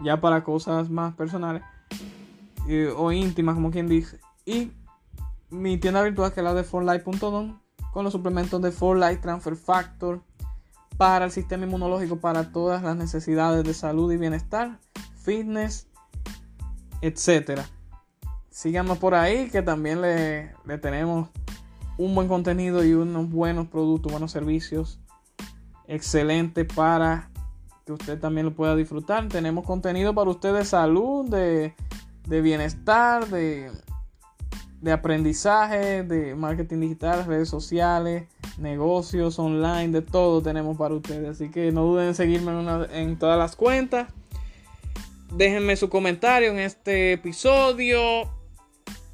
ya 0.00 0.20
para 0.20 0.42
cosas 0.42 0.90
más 0.90 1.14
personales 1.14 1.62
o 2.96 3.12
íntimas, 3.12 3.54
como 3.54 3.70
quien 3.70 3.88
dice. 3.88 4.20
Y 4.44 4.72
mi 5.50 5.78
tienda 5.78 6.02
virtual, 6.02 6.32
que 6.32 6.40
es 6.40 6.44
la 6.44 6.54
de 6.54 6.64
forlife.com 6.64 7.58
con 7.92 8.04
los 8.04 8.12
suplementos 8.12 8.60
de 8.60 8.70
For 8.70 8.96
Life 8.96 9.16
Transfer 9.16 9.56
Factor 9.56 10.22
para 10.96 11.24
el 11.24 11.30
sistema 11.30 11.64
inmunológico, 11.64 12.20
para 12.20 12.52
todas 12.52 12.82
las 12.82 12.96
necesidades 12.96 13.64
de 13.64 13.72
salud 13.72 14.12
y 14.12 14.16
bienestar, 14.16 14.78
fitness, 15.22 15.86
etc. 17.00 17.62
Síganos 18.50 18.98
por 18.98 19.14
ahí 19.14 19.48
que 19.48 19.62
también 19.62 20.02
le, 20.02 20.54
tenemos 20.80 21.28
un 21.98 22.14
buen 22.14 22.28
contenido 22.28 22.84
y 22.84 22.94
unos 22.94 23.28
buenos 23.28 23.68
productos, 23.68 24.10
buenos 24.10 24.32
servicios. 24.32 24.98
Excelente 25.86 26.64
para 26.64 27.30
que 27.84 27.92
usted 27.92 28.18
también 28.18 28.46
lo 28.46 28.54
pueda 28.54 28.74
disfrutar. 28.74 29.28
Tenemos 29.28 29.66
contenido 29.66 30.14
para 30.14 30.30
usted 30.30 30.54
de 30.54 30.64
salud, 30.64 31.28
de, 31.28 31.74
de 32.26 32.40
bienestar, 32.40 33.28
de 33.28 33.70
de 34.80 34.92
aprendizaje, 34.92 36.04
de 36.04 36.34
marketing 36.34 36.80
digital, 36.80 37.24
redes 37.26 37.48
sociales, 37.48 38.24
negocios 38.58 39.38
online, 39.38 39.88
de 39.88 40.02
todo 40.02 40.42
tenemos 40.42 40.76
para 40.76 40.94
ustedes. 40.94 41.28
Así 41.28 41.50
que 41.50 41.72
no 41.72 41.84
duden 41.84 42.08
en 42.08 42.14
seguirme 42.14 42.52
en, 42.92 43.18
todas 43.18 43.38
las 43.38 43.56
cuentas. 43.56 44.08
Déjenme 45.34 45.76
su 45.76 45.88
comentario 45.88 46.50
en 46.50 46.60
este 46.60 47.12
episodio. 47.12 48.37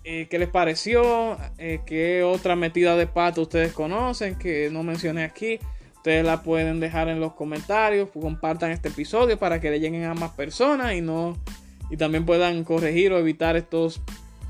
Eh, 0.05 0.27
qué 0.29 0.39
les 0.39 0.49
pareció, 0.49 1.39
eh, 1.59 1.81
qué 1.87 2.23
otra 2.23 2.57
metida 2.57 2.97
de 2.97 3.07
pata 3.07 3.41
ustedes 3.41 3.73
conocen 3.73 4.37
que 4.37 4.69
no 4.71 4.83
mencioné 4.83 5.25
aquí. 5.25 5.59
Ustedes 5.97 6.25
la 6.25 6.43
pueden 6.43 6.81
dejar 6.81 7.09
en 7.09 7.19
los 7.19 7.33
comentarios, 7.33 8.11
compartan 8.11 8.71
este 8.71 8.89
episodio 8.89 9.39
para 9.39 9.61
que 9.61 9.71
le 9.71 9.81
lleguen 9.81 10.05
a 10.05 10.13
más 10.13 10.33
personas 10.33 10.95
y 10.95 11.01
no 11.01 11.39
y 11.91 11.97
también 11.97 12.27
puedan 12.27 12.65
corregir 12.65 13.13
o 13.13 13.19
evitar 13.19 13.57
estos 13.57 14.03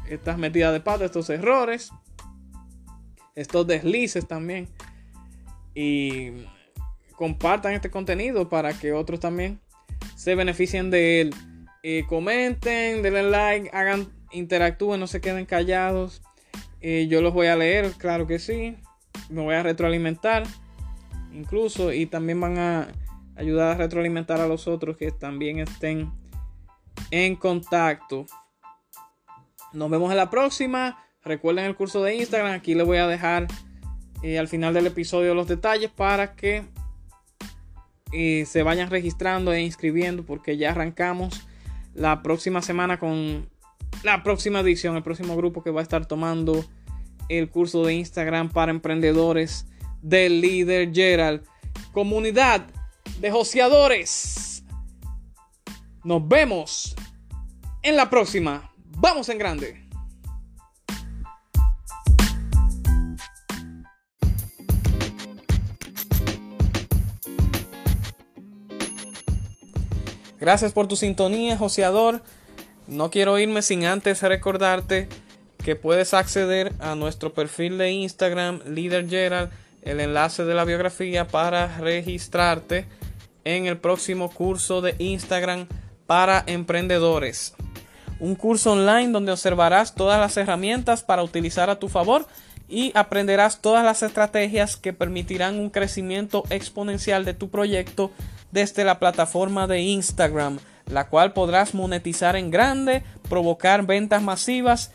estas 0.09 0.39
metidas 0.39 0.73
de 0.73 0.81
pata, 0.81 1.05
estos 1.05 1.31
errores, 1.31 1.91
estos 3.35 3.67
deslices 3.67 4.27
también. 4.27 4.69
Y 5.75 6.31
compartan 7.17 7.75
este 7.75 7.91
contenido 7.91 8.49
para 8.49 8.79
que 8.79 8.93
otros 8.93 9.21
también 9.21 9.61
se 10.17 10.35
beneficien 10.35 10.91
de 10.91 11.21
él. 11.23 11.35
Eh, 11.83 12.05
comenten, 12.09 13.03
denle 13.03 13.31
like, 13.31 13.71
hagan, 13.73 14.09
interactúen, 14.35 15.01
no 15.01 15.07
se 15.07 15.21
queden 15.21 15.47
callados. 15.47 16.23
Eh, 16.81 17.07
yo 17.09 17.23
los 17.23 17.33
voy 17.33 17.47
a 17.47 17.57
leer, 17.57 17.93
claro 17.93 18.27
que 18.27 18.39
sí. 18.39 18.77
Me 19.31 19.43
voy 19.43 19.55
a 19.55 19.63
retroalimentar 19.63 20.45
incluso 21.33 21.93
y 21.93 22.07
también 22.07 22.41
van 22.41 22.59
a 22.59 22.89
ayudar 23.37 23.73
a 23.73 23.77
retroalimentar 23.77 24.41
a 24.41 24.47
los 24.47 24.69
otros 24.69 24.97
que 24.97 25.11
también 25.11 25.59
estén 25.59 26.13
en 27.11 27.37
contacto. 27.37 28.27
Nos 29.73 29.91
vemos 29.91 30.11
en 30.11 30.17
la 30.17 30.31
próxima. 30.31 30.99
Recuerden 31.23 31.65
el 31.65 31.75
curso 31.75 32.03
de 32.03 32.17
Instagram. 32.17 32.53
Aquí 32.53 32.75
les 32.75 32.87
voy 32.87 32.99
a 32.99 33.07
dejar 33.07 33.47
eh, 34.23 34.39
al 34.39 34.49
final 34.49 34.75
del 34.75 34.87
episodio 34.87 35.35
los 35.35 35.49
detalles 35.49 35.91
para 35.91 36.35
que 36.35 36.65
eh, 38.13 38.45
se 38.47 38.63
vayan 38.63 38.91
registrando 38.91 39.53
e 39.53 39.63
inscribiendo 39.63 40.25
porque 40.25 40.57
ya 40.57 40.71
arrancamos 40.71 41.47
la 41.95 42.23
próxima 42.23 42.63
semana 42.63 42.99
con 42.99 43.49
la 44.03 44.23
próxima 44.23 44.61
edición, 44.61 44.97
el 44.97 45.03
próximo 45.03 45.37
grupo 45.37 45.63
que 45.63 45.71
va 45.71 45.81
a 45.81 45.83
estar 45.83 46.07
tomando 46.07 46.65
el 47.29 47.49
curso 47.49 47.85
de 47.85 47.95
Instagram 47.95 48.51
para 48.51 48.71
emprendedores 48.71 49.67
del 50.03 50.41
líder 50.41 50.93
Gerald. 50.93 51.43
Comunidad 51.93 52.67
de 53.21 53.31
joseadores. 53.31 54.65
Nos 56.03 56.27
vemos 56.27 56.95
en 57.83 57.97
la 57.97 58.11
próxima. 58.11 58.71
Vamos 58.97 59.29
en 59.29 59.39
grande. 59.39 59.85
Gracias 70.39 70.73
por 70.73 70.87
tu 70.87 70.95
sintonía, 70.95 71.57
joseador. 71.57 72.23
No 72.87 73.11
quiero 73.11 73.39
irme 73.39 73.63
sin 73.63 73.87
antes 73.87 74.23
recordarte 74.23 75.09
que 75.65 75.75
puedes 75.75 76.13
acceder 76.13 76.73
a 76.81 76.95
nuestro 76.95 77.33
perfil 77.33 77.79
de 77.79 77.91
Instagram, 77.91 78.61
Líder 78.67 79.09
Gerald, 79.09 79.51
el 79.83 80.01
enlace 80.01 80.45
de 80.45 80.55
la 80.55 80.65
biografía 80.65 81.27
para 81.27 81.79
registrarte 81.79 82.87
en 83.45 83.67
el 83.67 83.79
próximo 83.79 84.31
curso 84.31 84.83
de 84.83 84.95
Instagram 84.99 85.67
para 86.07 86.45
emprendedores. 86.47 87.55
Un 88.21 88.35
curso 88.35 88.73
online 88.73 89.13
donde 89.13 89.33
observarás 89.33 89.95
todas 89.95 90.21
las 90.21 90.37
herramientas 90.37 91.03
para 91.03 91.23
utilizar 91.23 91.71
a 91.71 91.79
tu 91.79 91.89
favor 91.89 92.27
y 92.69 92.93
aprenderás 92.95 93.61
todas 93.61 93.85
las 93.85 94.03
estrategias 94.03 94.77
que 94.77 94.93
permitirán 94.93 95.59
un 95.59 95.71
crecimiento 95.71 96.45
exponencial 96.51 97.25
de 97.25 97.35
tu 97.35 97.49
proyecto 97.49 98.11
desde 98.53 98.85
la 98.85 98.99
plataforma 98.99 99.67
de 99.67 99.81
Instagram, 99.81 100.59
la 100.87 101.09
cual 101.09 101.33
podrás 101.33 101.75
monetizar 101.75 102.37
en 102.37 102.51
grande, 102.51 103.03
provocar 103.29 103.87
ventas 103.87 104.23
masivas 104.23 104.91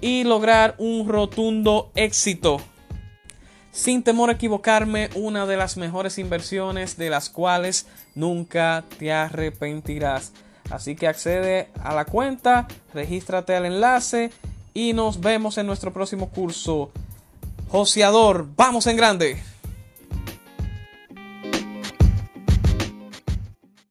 y 0.00 0.24
lograr 0.24 0.74
un 0.78 1.08
rotundo 1.08 1.90
éxito. 1.94 2.60
Sin 3.72 4.02
temor 4.02 4.30
a 4.30 4.34
equivocarme, 4.34 5.10
una 5.14 5.46
de 5.46 5.56
las 5.56 5.76
mejores 5.76 6.18
inversiones 6.18 6.96
de 6.96 7.10
las 7.10 7.28
cuales 7.28 7.86
nunca 8.14 8.84
te 8.98 9.12
arrepentirás. 9.12 10.32
Así 10.70 10.94
que 10.94 11.08
accede 11.08 11.68
a 11.82 11.94
la 11.94 12.04
cuenta, 12.04 12.68
regístrate 12.92 13.54
al 13.54 13.66
enlace 13.66 14.30
y 14.72 14.92
nos 14.92 15.20
vemos 15.20 15.58
en 15.58 15.66
nuestro 15.66 15.92
próximo 15.92 16.30
curso. 16.30 16.90
Joseador, 17.68 18.46
vamos 18.56 18.86
en 18.86 18.96
grande. 18.96 19.42